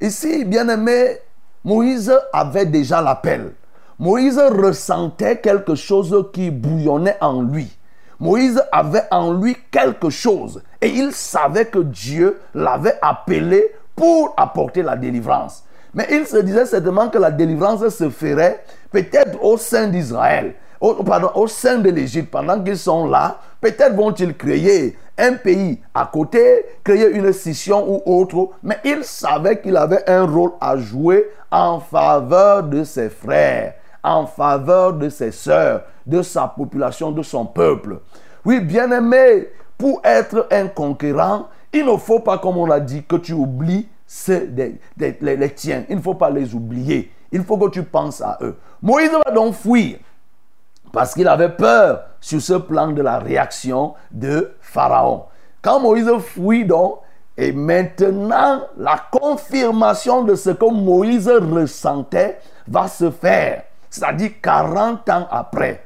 Ici, 0.00 0.44
bien 0.44 0.68
aimé, 0.68 1.18
Moïse 1.64 2.12
avait 2.32 2.66
déjà 2.66 3.00
l'appel. 3.00 3.52
Moïse 3.98 4.38
ressentait 4.38 5.38
quelque 5.38 5.74
chose 5.74 6.28
qui 6.32 6.50
bouillonnait 6.50 7.18
en 7.20 7.42
lui. 7.42 7.70
Moïse 8.18 8.62
avait 8.72 9.04
en 9.10 9.32
lui 9.32 9.56
quelque 9.70 10.10
chose 10.10 10.62
et 10.80 10.88
il 10.88 11.12
savait 11.12 11.66
que 11.66 11.80
Dieu 11.80 12.40
l'avait 12.54 12.98
appelé 13.02 13.72
pour 13.94 14.34
apporter 14.36 14.82
la 14.82 14.96
délivrance. 14.96 15.64
Mais 15.94 16.06
il 16.10 16.26
se 16.26 16.38
disait 16.38 16.66
certainement 16.66 17.08
que 17.10 17.18
la 17.18 17.30
délivrance 17.30 17.86
se 17.88 18.08
ferait 18.08 18.64
peut-être 18.90 19.42
au 19.44 19.56
sein 19.58 19.88
d'Israël, 19.88 20.54
au, 20.80 20.94
pardon, 21.02 21.30
au 21.34 21.46
sein 21.46 21.78
de 21.78 21.90
l'Égypte. 21.90 22.30
Pendant 22.30 22.62
qu'ils 22.62 22.78
sont 22.78 23.06
là, 23.06 23.38
peut-être 23.60 23.94
vont-ils 23.94 24.36
créer 24.36 24.96
un 25.18 25.34
pays 25.34 25.80
à 25.94 26.08
côté, 26.12 26.64
créer 26.82 27.10
une 27.10 27.32
scission 27.32 27.86
ou 27.88 28.02
autre. 28.06 28.50
Mais 28.62 28.78
il 28.84 29.04
savait 29.04 29.60
qu'il 29.60 29.76
avait 29.76 30.08
un 30.08 30.24
rôle 30.26 30.52
à 30.60 30.76
jouer 30.76 31.28
en 31.50 31.80
faveur 31.80 32.62
de 32.64 32.84
ses 32.84 33.10
frères 33.10 33.74
en 34.02 34.26
faveur 34.26 34.94
de 34.94 35.08
ses 35.08 35.30
sœurs, 35.30 35.84
de 36.06 36.22
sa 36.22 36.48
population, 36.48 37.12
de 37.12 37.22
son 37.22 37.46
peuple. 37.46 38.00
Oui, 38.44 38.60
bien-aimé, 38.60 39.48
pour 39.78 40.00
être 40.04 40.48
un 40.50 40.68
conquérant, 40.68 41.48
il 41.72 41.86
ne 41.86 41.96
faut 41.96 42.20
pas, 42.20 42.38
comme 42.38 42.58
on 42.58 42.66
l'a 42.66 42.80
dit, 42.80 43.04
que 43.04 43.16
tu 43.16 43.32
oublies 43.32 43.88
les, 44.28 45.50
tiens. 45.54 45.84
Il 45.88 45.96
ne 45.96 46.02
faut 46.02 46.14
pas 46.14 46.30
les 46.30 46.54
oublier. 46.54 47.10
Il 47.30 47.42
faut 47.44 47.56
que 47.56 47.70
tu 47.70 47.82
penses 47.82 48.20
à 48.20 48.38
eux. 48.42 48.56
Moïse 48.82 49.10
va 49.24 49.32
donc 49.32 49.54
fuir 49.54 49.98
parce 50.92 51.14
qu'il 51.14 51.26
avait 51.26 51.48
peur 51.48 52.02
sur 52.20 52.40
ce 52.40 52.54
plan 52.54 52.88
de 52.88 53.02
la 53.02 53.18
réaction 53.18 53.94
de 54.10 54.52
Pharaon. 54.60 55.24
Quand 55.62 55.80
Moïse 55.80 56.10
fuit 56.20 56.64
donc, 56.64 56.98
et 57.36 57.52
maintenant 57.52 58.60
la 58.76 59.00
confirmation 59.10 60.22
de 60.22 60.34
ce 60.34 60.50
que 60.50 60.70
Moïse 60.70 61.28
ressentait 61.28 62.38
va 62.68 62.88
se 62.88 63.10
faire. 63.10 63.64
C'est-à-dire 63.88 64.32
40 64.42 65.08
ans 65.08 65.26
après, 65.30 65.84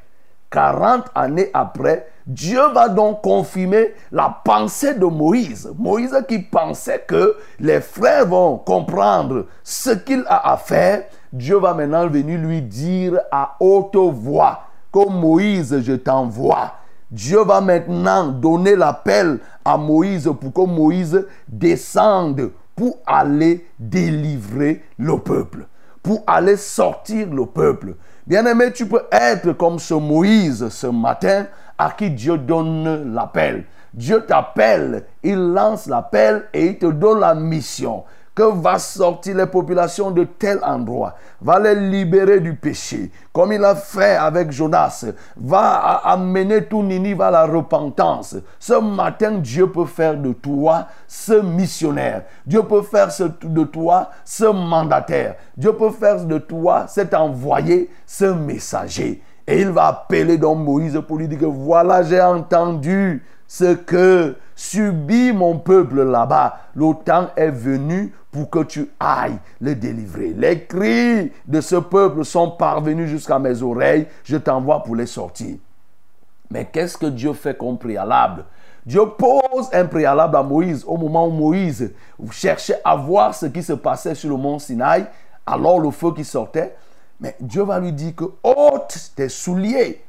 40 0.51 1.05
années 1.15 1.51
après, 1.55 2.09
Dieu 2.27 2.61
va 2.75 2.89
donc 2.89 3.23
confirmer 3.23 3.95
la 4.11 4.41
pensée 4.45 4.95
de 4.95 5.07
Moïse. 5.07 5.73
Moïse 5.79 6.17
qui 6.27 6.41
pensait 6.41 7.05
que 7.07 7.37
les 7.61 7.81
frères 7.81 8.27
vont 8.27 8.59
comprendre 8.59 9.47
ce 9.63 9.91
qu'il 9.91 10.25
a 10.27 10.53
à 10.53 10.57
faire. 10.57 11.05
Dieu 11.33 11.59
va 11.59 11.75
maintenant 11.75 12.09
venir 12.09 12.41
lui 12.41 12.63
dire 12.63 13.21
à 13.31 13.55
haute 13.61 13.97
voix 13.97 14.63
que 14.93 15.09
Moïse, 15.09 15.83
je 15.83 15.93
t'envoie. 15.95 16.75
Dieu 17.11 17.43
va 17.45 17.61
maintenant 17.61 18.27
donner 18.29 18.75
l'appel 18.75 19.39
à 19.65 19.77
Moïse 19.77 20.31
pour 20.41 20.53
que 20.53 20.69
Moïse 20.69 21.27
descende 21.49 22.51
pour 22.75 22.99
aller 23.07 23.67
délivrer 23.79 24.83
le 24.99 25.19
peuple 25.19 25.67
pour 26.07 26.23
aller 26.29 26.57
sortir 26.57 27.27
le 27.33 27.47
peuple. 27.47 27.97
Bien-aimé, 28.29 28.71
tu 28.73 28.87
peux 28.87 29.03
être 29.11 29.51
comme 29.55 29.81
ce 29.81 29.95
Moïse 29.95 30.69
ce 30.69 30.87
matin 30.87 31.47
à 31.77 31.91
qui 31.91 32.13
Dieu 32.13 32.39
donne 32.39 33.13
l'appel. 33.13 33.65
Dieu 33.93 34.25
t'appelle, 34.25 35.03
il 35.25 35.35
lance 35.35 35.89
l'appel 35.89 36.45
et 36.55 36.67
il 36.67 36.79
te 36.79 36.87
donne 36.87 37.19
la 37.19 37.35
mission 37.35 38.05
que 38.37 38.43
va 38.43 38.79
sortir 38.79 39.35
les 39.35 39.47
populations 39.47 40.11
de 40.11 40.25
tel 40.25 40.61
endroit, 40.63 41.15
va 41.41 41.59
les 41.59 41.75
libérer 41.75 42.39
du 42.39 42.55
péché, 42.55 43.11
comme 43.33 43.51
il 43.51 43.65
a 43.65 43.75
fait 43.75 44.15
avec 44.15 44.53
Jonas, 44.53 45.07
va 45.39 46.03
amener 46.05 46.67
tout 46.67 46.83
Ninive 46.83 47.23
à 47.23 47.31
la 47.31 47.47
repentance. 47.47 48.37
Ce 48.59 48.75
matin, 48.75 49.39
Dieu 49.39 49.69
peut 49.73 49.87
faire 49.87 50.19
de 50.19 50.35
toi 50.35 50.87
ce 51.09 51.33
missionnaire. 51.33 52.25
Dieu 52.47 52.63
peut 52.63 52.83
faire 52.83 53.09
de 53.43 53.65
toi 53.65 54.11
ce 54.23 54.45
mandataire. 54.45 55.37
Dieu 55.57 55.73
peut 55.73 55.91
faire 55.91 56.23
de 56.23 56.37
toi 56.37 56.85
cet 56.89 57.15
envoyé, 57.15 57.91
ce 58.05 58.27
messager. 58.27 59.23
Et 59.47 59.63
il 59.63 59.71
va 59.71 59.87
appeler 59.87 60.37
donc 60.37 60.59
Moïse 60.59 61.01
pour 61.09 61.17
lui 61.17 61.27
dire 61.27 61.39
que 61.39 61.47
voilà, 61.47 62.03
j'ai 62.03 62.21
entendu 62.21 63.25
ce 63.47 63.73
que 63.73 64.35
subit 64.57 65.33
mon 65.33 65.59
peuple 65.59 66.03
là-bas. 66.03 66.59
Le 66.75 66.93
temps 67.05 67.29
est 67.37 67.51
venu 67.51 68.13
pour 68.33 68.51
que 68.51 68.65
tu 68.65 68.91
ailles 68.99 69.39
le 69.61 69.75
délivrer. 69.77 70.33
Les 70.37 70.65
cris 70.65 71.31
de 71.47 71.61
ce 71.61 71.77
peuple 71.77 72.25
sont 72.25 72.51
parvenus 72.51 73.09
jusqu'à 73.09 73.39
mes 73.39 73.63
oreilles. 73.63 74.09
Je 74.25 74.39
t'envoie 74.39 74.83
pour 74.83 74.97
les 74.97 75.07
sortir. 75.07 75.57
Mais 76.51 76.65
qu'est-ce 76.65 76.97
que 76.97 77.07
Dieu 77.07 77.33
fait 77.35 77.57
comme 77.57 77.79
préalable? 77.79 78.45
Dieu 78.85 79.03
pose 79.19 79.69
un 79.73 79.85
préalable 79.85 80.37
à 80.37 80.43
Moïse 80.43 80.85
au 80.87 80.97
moment 80.97 81.27
où 81.27 81.33
Moïse 81.33 81.93
cherchait 82.31 82.81
à 82.85 82.97
voir 82.97 83.35
ce 83.35 83.47
qui 83.47 83.63
se 83.63 83.73
passait 83.73 84.15
sur 84.15 84.31
le 84.31 84.37
mont 84.37 84.59
Sinaï, 84.59 85.07
alors 85.45 85.81
le 85.81 85.91
feu 85.91 86.13
qui 86.15 86.25
sortait. 86.25 86.77
Mais 87.21 87.35
Dieu 87.41 87.63
va 87.63 87.81
lui 87.81 87.93
dire 87.93 88.15
que 88.15 88.25
ôte 88.45 89.13
tes 89.17 89.29
souliers 89.29 90.03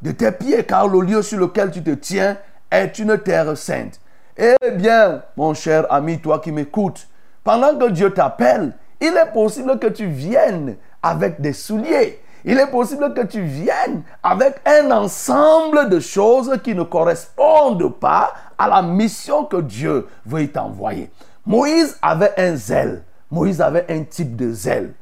de 0.00 0.12
tes 0.12 0.30
pieds, 0.30 0.62
car 0.64 0.86
le 0.86 1.00
lieu 1.00 1.22
sur 1.22 1.40
lequel 1.40 1.70
tu 1.70 1.82
te 1.82 1.90
tiens 1.90 2.36
est 2.70 2.98
une 2.98 3.18
terre 3.18 3.56
sainte. 3.56 4.00
Eh 4.36 4.70
bien, 4.72 5.22
mon 5.36 5.54
cher 5.54 5.86
ami, 5.92 6.20
toi 6.20 6.40
qui 6.40 6.50
m'écoutes, 6.50 7.06
pendant 7.44 7.76
que 7.76 7.90
Dieu 7.90 8.12
t'appelle, 8.12 8.72
il 9.00 9.14
est 9.16 9.32
possible 9.32 9.78
que 9.78 9.86
tu 9.86 10.06
viennes 10.06 10.76
avec 11.02 11.40
des 11.40 11.52
souliers. 11.52 12.20
Il 12.44 12.58
est 12.58 12.70
possible 12.70 13.14
que 13.14 13.22
tu 13.22 13.42
viennes 13.42 14.02
avec 14.22 14.56
un 14.66 14.90
ensemble 14.90 15.88
de 15.88 15.98
choses 15.98 16.58
qui 16.62 16.74
ne 16.74 16.82
correspondent 16.82 17.94
pas 17.98 18.32
à 18.58 18.68
la 18.68 18.82
mission 18.82 19.44
que 19.44 19.60
Dieu 19.60 20.06
veut 20.26 20.46
t'envoyer. 20.48 21.10
Moïse 21.46 21.96
avait 22.02 22.32
un 22.36 22.54
zèle. 22.56 23.02
Moïse 23.30 23.60
avait 23.60 23.86
un 23.88 24.02
type 24.02 24.36
de 24.36 24.52
zèle. 24.52 24.92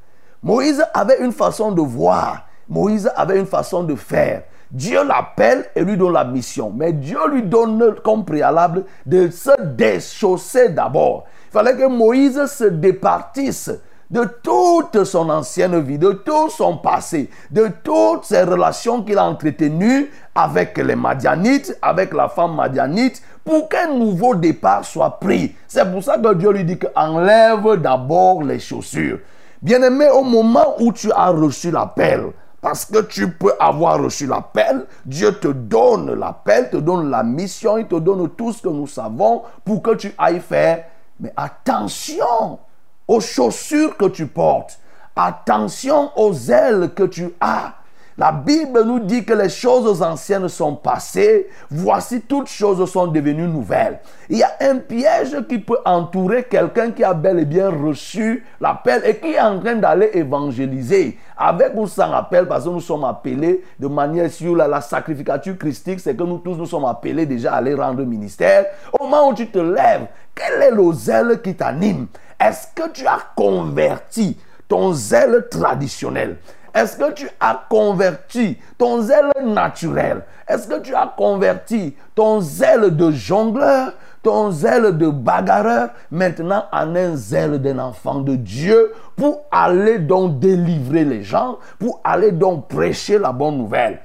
Moïse 0.43 0.85
avait 0.95 1.21
une 1.21 1.33
façon 1.33 1.73
de 1.73 1.81
voir. 1.81 2.47
Moïse 2.69 3.11
avait 3.17 3.39
une 3.39 3.47
façon 3.47 3.83
de 3.83 3.95
faire. 3.95 4.43
Dieu 4.73 5.05
l'appelle 5.05 5.67
et 5.77 5.85
lui 5.85 5.99
donne 5.99 6.15
la 6.15 6.25
mission. 6.25 6.73
Mais 6.75 6.93
Dieu 6.93 7.19
lui 7.31 7.43
donne 7.43 7.97
comme 8.03 8.25
préalable 8.25 8.85
de 9.05 9.29
se 9.31 9.51
déchausser 9.61 10.71
d'abord. 10.71 11.25
Il 11.51 11.53
fallait 11.53 11.77
que 11.77 11.87
Moïse 11.87 12.47
se 12.47 12.65
départisse 12.65 13.71
de 14.11 14.25
toute 14.43 15.05
son 15.05 15.29
ancienne 15.31 15.81
vie, 15.81 15.99
de 15.99 16.13
tout 16.13 16.49
son 16.51 16.79
passé, 16.79 17.31
de 17.51 17.69
toutes 17.83 18.25
ses 18.25 18.43
relations 18.43 19.03
qu'il 19.03 19.19
a 19.19 19.25
entretenues 19.25 20.11
avec 20.35 20.77
les 20.79 20.97
Madianites, 20.97 21.77
avec 21.83 22.13
la 22.13 22.29
femme 22.29 22.55
Madianite, 22.57 23.23
pour 23.45 23.69
qu'un 23.69 23.89
nouveau 23.89 24.35
départ 24.35 24.85
soit 24.85 25.19
pris. 25.19 25.55
C'est 25.67 25.91
pour 25.91 26.03
ça 26.03 26.17
que 26.19 26.35
Dieu 26.35 26.53
lui 26.53 26.65
dit 26.65 26.79
que 26.79 26.87
enlève 26.95 27.77
d'abord 27.81 28.43
les 28.43 28.59
chaussures. 28.59 29.19
Bien-aimé, 29.63 30.09
au 30.11 30.25
moment 30.25 30.75
où 30.81 30.93
tu 30.93 31.11
as 31.13 31.29
reçu 31.29 31.71
l'appel, 31.71 32.33
parce 32.63 32.85
que 32.85 33.01
tu 33.01 33.29
peux 33.29 33.53
avoir 33.59 34.01
reçu 34.01 34.27
l'appel, 34.27 34.87
Dieu 35.05 35.35
te 35.35 35.49
donne 35.49 36.15
l'appel, 36.15 36.71
te 36.71 36.77
donne 36.77 37.11
la 37.11 37.25
mission, 37.25 37.77
il 37.77 37.89
te 37.89 37.97
donne 37.97 38.31
tout 38.31 38.53
ce 38.53 38.63
que 38.63 38.69
nous 38.69 38.87
savons 38.87 39.43
pour 39.65 39.83
que 39.83 39.97
tu 39.97 40.15
ailles 40.17 40.41
faire. 40.41 40.85
Mais 41.19 41.33
attention 41.37 42.61
aux 43.09 43.21
chaussures 43.21 43.97
que 43.97 44.05
tu 44.05 44.29
portes. 44.29 44.79
Attention 45.17 46.13
aux 46.17 46.33
ailes 46.51 46.93
que 46.95 47.03
tu 47.03 47.35
as. 47.41 47.75
La 48.19 48.31
Bible 48.31 48.85
nous 48.85 49.01
dit 49.01 49.25
que 49.25 49.33
les 49.33 49.49
choses 49.49 50.03
anciennes 50.03 50.49
sont 50.49 50.77
passées, 50.77 51.49
voici 51.71 52.21
toutes 52.21 52.49
choses 52.49 52.91
sont 52.91 53.07
devenues 53.07 53.49
nouvelles. 53.49 54.01
Il 54.29 54.37
y 54.37 54.43
a 54.43 54.53
un 54.61 54.77
piège 54.77 55.37
qui 55.49 55.59
peut 55.59 55.79
entourer 55.87 56.45
quelqu'un 56.45 56.91
qui 56.91 57.03
a 57.05 57.15
bel 57.15 57.39
et 57.41 57.45
bien 57.47 57.71
reçu 57.71 58.45
l'appel 58.61 59.03
et 59.07 59.17
qui 59.17 59.33
est 59.33 59.41
en 59.41 59.59
train 59.61 59.77
d'aller 59.77 60.11
évangéliser. 60.13 61.19
Avec 61.39 61.73
ou 61.75 61.87
sans 61.87 62.13
appel, 62.13 62.47
parce 62.47 62.65
que 62.65 62.69
nous 62.69 62.81
sommes 62.81 63.05
appelés 63.05 63.65
de 63.81 63.87
manière 63.89 64.31
sur 64.31 64.55
la, 64.55 64.81
sacrificature 64.83 65.57
christique, 65.57 66.01
c'est 66.01 66.15
que 66.15 66.23
nous 66.23 66.39
tous 66.39 66.57
nous 66.57 66.67
sommes 66.67 66.85
appelés 66.85 67.25
déjà 67.25 67.55
à 67.55 67.57
aller 67.57 67.75
rendre 67.75 68.05
ministère. 68.05 68.67
Au 68.93 69.05
moment 69.05 69.31
où 69.31 69.35
tu 69.35 69.47
te 69.49 69.59
lèves, 69.59 70.07
quel 70.35 70.63
est 70.63 70.71
le 70.71 70.93
zèle 70.93 71.41
qui 71.43 71.55
t'anime? 71.55 72.07
Est-ce 72.39 72.69
que 72.75 72.91
tu 72.91 73.07
as 73.07 73.21
converti 73.35 74.37
ton 74.69 74.93
zèle 74.93 75.47
traditionnel? 75.51 76.37
Est-ce 76.75 76.97
que 76.97 77.13
tu 77.13 77.29
as 77.39 77.67
converti 77.69 78.59
ton 78.79 79.03
zèle 79.03 79.31
naturel? 79.45 80.23
Est-ce 80.49 80.67
que 80.67 80.81
tu 80.81 80.95
as 80.95 81.13
converti 81.17 81.95
ton 82.15 82.41
zèle 82.41 82.97
de 82.97 83.11
jongleur, 83.11 83.93
ton 84.23 84.51
zèle 84.51 84.97
de 84.97 85.09
bagarreur, 85.09 85.91
maintenant 86.11 86.65
en 86.73 86.97
un 86.97 87.17
zèle 87.17 87.61
d'un 87.61 87.79
enfant 87.79 88.21
de 88.21 88.37
Dieu 88.37 88.93
pour 89.17 89.43
aller 89.51 89.99
donc 89.99 90.39
délivrer 90.39 91.05
les 91.05 91.23
gens, 91.23 91.59
pour 91.79 92.01
aller 92.05 92.33
donc 92.33 92.69
prêcher 92.69 93.19
la 93.19 93.33
bonne 93.33 93.59
nouvelle? 93.59 94.01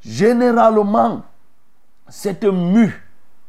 Généralement, 0.00 1.22
cette 2.08 2.44
mue 2.44 3.02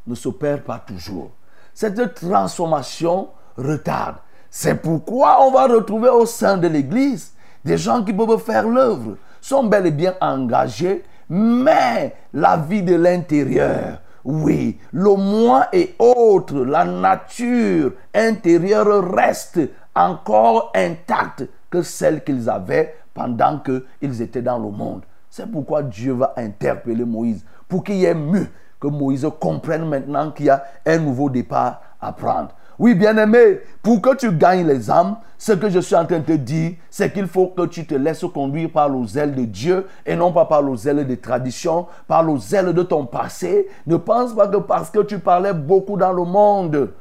ne 0.08 0.16
s'opère 0.16 0.64
pas 0.64 0.80
toujours. 0.80 1.30
Cette 1.74 2.16
transformation 2.16 3.28
retarde. 3.56 4.16
C'est 4.50 4.82
pourquoi 4.82 5.46
on 5.46 5.52
va 5.52 5.68
retrouver 5.68 6.10
au 6.10 6.26
sein 6.26 6.58
de 6.58 6.68
l'Église 6.68 7.34
des 7.64 7.78
gens 7.78 8.04
qui 8.04 8.14
peuvent 8.14 8.40
faire 8.40 8.68
l'œuvre, 8.68 9.18
sont 9.42 9.64
bel 9.64 9.86
et 9.88 9.92
bien 9.92 10.16
engagés, 10.22 11.04
mais 11.30 12.16
la 12.34 12.58
vie 12.58 12.84
de 12.84 12.96
l'intérieur, 12.96 14.02
oui, 14.24 14.78
le 14.92 15.16
moi 15.16 15.68
et 15.72 15.96
autre, 16.00 16.66
la 16.66 16.86
nature 16.86 17.94
intérieure 18.14 19.10
reste 19.14 19.60
encore 19.96 20.72
intacte 20.76 21.48
que 21.70 21.82
celle 21.82 22.24
qu'ils 22.24 22.50
avaient 22.50 22.96
pendant 23.14 23.60
qu'ils 23.60 24.22
étaient 24.22 24.42
dans 24.42 24.60
le 24.60 24.70
monde. 24.70 25.04
C'est 25.30 25.50
pourquoi 25.52 25.84
Dieu 25.84 26.14
va 26.14 26.34
interpeller 26.38 27.06
Moïse, 27.06 27.46
pour 27.68 27.84
qu'il 27.84 27.96
y 27.96 28.06
ait 28.06 28.14
mieux 28.14 28.48
que 28.80 28.88
Moïse 28.88 29.28
comprenne 29.40 29.88
maintenant 29.88 30.32
qu'il 30.32 30.48
y 30.48 30.50
a 30.50 30.64
un 30.86 30.98
nouveau 30.98 31.30
départ 31.30 31.82
à 32.00 32.12
prendre. 32.12 32.50
Oui, 32.80 32.94
bien-aimé, 32.94 33.62
pour 33.82 34.02
que 34.02 34.16
tu 34.16 34.32
gagnes 34.32 34.68
les 34.68 34.92
âmes, 34.92 35.18
ce 35.40 35.52
que 35.54 35.68
je 35.68 35.80
suis 35.80 35.96
en 35.96 36.06
train 36.06 36.20
de 36.20 36.26
te 36.26 36.32
dire, 36.34 36.74
c'est 36.92 37.12
qu'il 37.12 37.26
faut 37.26 37.48
que 37.48 37.66
tu 37.66 37.88
te 37.88 37.96
laisses 37.96 38.24
conduire 38.32 38.70
par 38.70 38.88
le 38.88 39.04
zèle 39.08 39.34
de 39.34 39.46
Dieu 39.46 39.88
et 40.06 40.16
non 40.16 40.32
pas 40.32 40.46
par 40.46 40.62
le 40.62 40.76
zèle 40.76 41.06
des 41.08 41.18
traditions, 41.18 41.88
par 42.08 42.22
le 42.22 42.38
zèle 42.38 42.74
de 42.74 42.84
ton 42.84 43.06
passé. 43.06 43.68
Ne 43.88 43.98
pense 43.98 44.34
pas 44.34 44.48
que 44.48 44.58
parce 44.58 44.92
que 44.92 45.00
tu 45.00 45.18
parlais 45.18 45.54
beaucoup 45.54 45.98
dans 45.98 46.14
le 46.14 46.24
monde, 46.24 46.92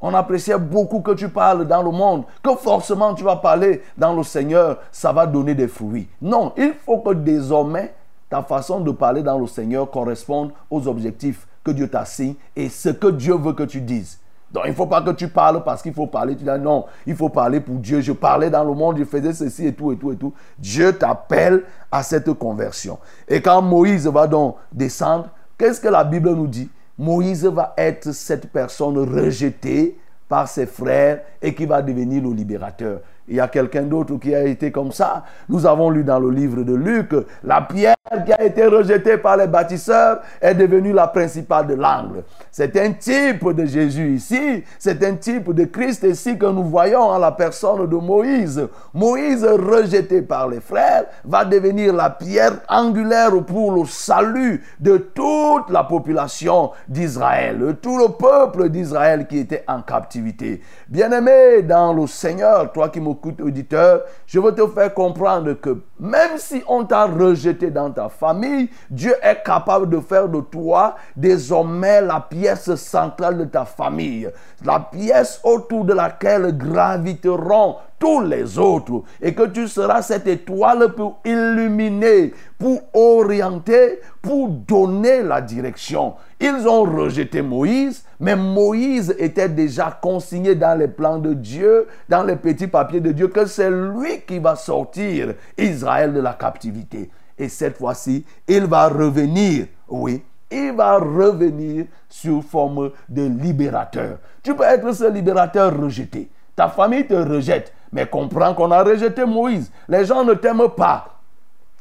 on 0.00 0.14
appréciait 0.14 0.58
beaucoup 0.58 1.00
que 1.00 1.12
tu 1.12 1.28
parles 1.28 1.66
dans 1.66 1.82
le 1.82 1.90
monde, 1.90 2.24
que 2.40 2.54
forcément 2.54 3.12
tu 3.14 3.24
vas 3.24 3.36
parler 3.36 3.82
dans 3.98 4.14
le 4.14 4.22
Seigneur, 4.22 4.78
ça 4.92 5.12
va 5.12 5.26
donner 5.26 5.56
des 5.56 5.68
fruits. 5.68 6.08
Non, 6.22 6.52
il 6.56 6.74
faut 6.84 6.98
que 6.98 7.14
désormais 7.14 7.94
ta 8.28 8.42
façon 8.42 8.78
de 8.78 8.92
parler 8.92 9.22
dans 9.22 9.38
le 9.38 9.46
Seigneur 9.48 9.90
corresponde 9.90 10.52
aux 10.70 10.86
objectifs 10.86 11.48
que 11.64 11.72
Dieu 11.72 11.88
t'assigne 11.88 12.34
et 12.54 12.68
ce 12.68 12.90
que 12.90 13.08
Dieu 13.08 13.34
veut 13.34 13.54
que 13.54 13.64
tu 13.64 13.80
dises. 13.80 14.20
Donc 14.52 14.64
il 14.66 14.70
ne 14.70 14.74
faut 14.74 14.86
pas 14.86 15.02
que 15.02 15.10
tu 15.10 15.28
parles 15.28 15.62
parce 15.64 15.82
qu'il 15.82 15.92
faut 15.92 16.06
parler. 16.06 16.36
Tu 16.36 16.44
dis 16.44 16.50
non, 16.60 16.84
il 17.06 17.16
faut 17.16 17.28
parler 17.28 17.60
pour 17.60 17.76
Dieu. 17.76 18.00
Je 18.00 18.12
parlais 18.12 18.48
dans 18.50 18.64
le 18.64 18.72
monde, 18.74 18.98
je 18.98 19.04
faisais 19.04 19.32
ceci 19.32 19.66
et 19.66 19.72
tout 19.72 19.92
et 19.92 19.96
tout 19.96 20.12
et 20.12 20.16
tout. 20.16 20.32
Dieu 20.58 20.92
t'appelle 20.92 21.64
à 21.90 22.02
cette 22.02 22.32
conversion. 22.34 22.98
Et 23.28 23.40
quand 23.40 23.60
Moïse 23.60 24.06
va 24.06 24.26
donc 24.26 24.56
descendre, 24.72 25.28
qu'est-ce 25.58 25.80
que 25.80 25.88
la 25.88 26.04
Bible 26.04 26.30
nous 26.30 26.46
dit? 26.46 26.70
Moïse 26.98 27.44
va 27.44 27.74
être 27.76 28.12
cette 28.12 28.50
personne 28.50 28.96
rejetée 28.98 29.98
par 30.28 30.48
ses 30.48 30.66
frères 30.66 31.20
et 31.42 31.54
qui 31.54 31.66
va 31.66 31.82
devenir 31.82 32.22
le 32.22 32.30
libérateur. 32.32 33.00
Il 33.28 33.36
y 33.36 33.40
a 33.40 33.48
quelqu'un 33.48 33.82
d'autre 33.82 34.16
qui 34.16 34.34
a 34.34 34.44
été 34.44 34.70
comme 34.70 34.92
ça. 34.92 35.24
Nous 35.48 35.66
avons 35.66 35.90
lu 35.90 36.04
dans 36.04 36.20
le 36.20 36.30
livre 36.30 36.62
de 36.62 36.74
Luc, 36.74 37.14
la 37.42 37.60
pierre 37.60 37.95
qui 38.24 38.32
a 38.32 38.42
été 38.42 38.66
rejetée 38.66 39.18
par 39.18 39.36
les 39.36 39.48
bâtisseurs 39.48 40.20
est 40.40 40.54
devenue 40.54 40.92
la 40.92 41.08
principale 41.08 41.66
de 41.66 41.74
l'angle. 41.74 42.22
C'est 42.52 42.76
un 42.76 42.92
type 42.92 43.50
de 43.52 43.66
Jésus 43.66 44.14
ici, 44.14 44.62
c'est 44.78 45.04
un 45.04 45.14
type 45.14 45.52
de 45.52 45.64
Christ 45.64 46.04
ici 46.04 46.38
que 46.38 46.46
nous 46.46 46.64
voyons 46.64 47.00
en 47.00 47.18
la 47.18 47.32
personne 47.32 47.86
de 47.86 47.96
Moïse. 47.96 48.68
Moïse, 48.94 49.44
rejeté 49.44 50.22
par 50.22 50.48
les 50.48 50.60
frères, 50.60 51.06
va 51.24 51.44
devenir 51.44 51.92
la 51.92 52.10
pierre 52.10 52.60
angulaire 52.68 53.32
pour 53.44 53.72
le 53.72 53.84
salut 53.86 54.64
de 54.78 54.98
toute 54.98 55.68
la 55.70 55.82
population 55.82 56.70
d'Israël, 56.88 57.76
tout 57.82 57.98
le 57.98 58.08
peuple 58.08 58.68
d'Israël 58.68 59.26
qui 59.26 59.38
était 59.38 59.64
en 59.66 59.82
captivité. 59.82 60.62
Bien-aimé 60.88 61.62
dans 61.62 61.92
le 61.92 62.06
Seigneur, 62.06 62.70
toi 62.72 62.88
qui 62.88 63.00
me 63.00 63.10
écoute, 63.10 63.40
auditeur, 63.40 64.02
je 64.26 64.38
veux 64.38 64.54
te 64.54 64.66
faire 64.68 64.92
comprendre 64.94 65.54
que 65.54 65.76
même 65.98 66.36
si 66.36 66.62
on 66.68 66.84
t'a 66.84 67.06
rejeté 67.06 67.70
dans 67.70 67.90
ta 67.90 68.08
famille, 68.08 68.68
Dieu 68.90 69.14
est 69.22 69.42
capable 69.42 69.88
de 69.88 70.00
faire 70.00 70.28
de 70.28 70.40
toi 70.40 70.96
désormais 71.16 72.00
la 72.02 72.20
pièce 72.20 72.74
centrale 72.74 73.38
de 73.38 73.44
ta 73.44 73.64
famille, 73.64 74.28
la 74.64 74.80
pièce 74.80 75.40
autour 75.42 75.84
de 75.84 75.94
laquelle 75.94 76.56
graviteront 76.56 77.76
tous 77.98 78.20
les 78.20 78.58
autres 78.58 79.02
et 79.22 79.34
que 79.34 79.44
tu 79.44 79.68
seras 79.68 80.02
cette 80.02 80.26
étoile 80.26 80.92
pour 80.92 81.18
illuminer, 81.24 82.34
pour 82.58 82.80
orienter, 82.92 84.00
pour 84.20 84.48
donner 84.48 85.22
la 85.22 85.40
direction. 85.40 86.14
Ils 86.40 86.68
ont 86.68 86.82
rejeté 86.82 87.40
Moïse, 87.40 88.04
mais 88.18 88.36
Moïse 88.36 89.14
était 89.18 89.48
déjà 89.48 89.96
consigné 90.00 90.54
dans 90.54 90.78
les 90.78 90.88
plans 90.88 91.18
de 91.18 91.34
Dieu, 91.34 91.86
dans 92.08 92.22
les 92.22 92.36
petits 92.36 92.66
papiers 92.66 93.00
de 93.00 93.12
Dieu, 93.12 93.28
que 93.28 93.46
c'est 93.46 93.70
lui 93.70 94.20
qui 94.26 94.38
va 94.38 94.56
sortir 94.56 95.34
Israël 95.58 96.12
de 96.12 96.20
la 96.20 96.32
captivité. 96.34 97.10
Et 97.38 97.48
cette 97.48 97.76
fois-ci, 97.76 98.24
il 98.48 98.64
va 98.64 98.88
revenir, 98.88 99.66
oui, 99.88 100.22
il 100.50 100.72
va 100.72 100.96
revenir 100.98 101.86
sous 102.08 102.40
forme 102.40 102.90
de 103.08 103.26
libérateur. 103.26 104.18
Tu 104.42 104.54
peux 104.54 104.64
être 104.64 104.92
ce 104.92 105.10
libérateur 105.10 105.78
rejeté. 105.78 106.30
Ta 106.54 106.68
famille 106.68 107.06
te 107.06 107.14
rejette, 107.14 107.72
mais 107.92 108.06
comprends 108.06 108.54
qu'on 108.54 108.70
a 108.70 108.82
rejeté 108.82 109.24
Moïse. 109.26 109.70
Les 109.88 110.04
gens 110.06 110.24
ne 110.24 110.34
t'aiment 110.34 110.70
pas. 110.74 111.15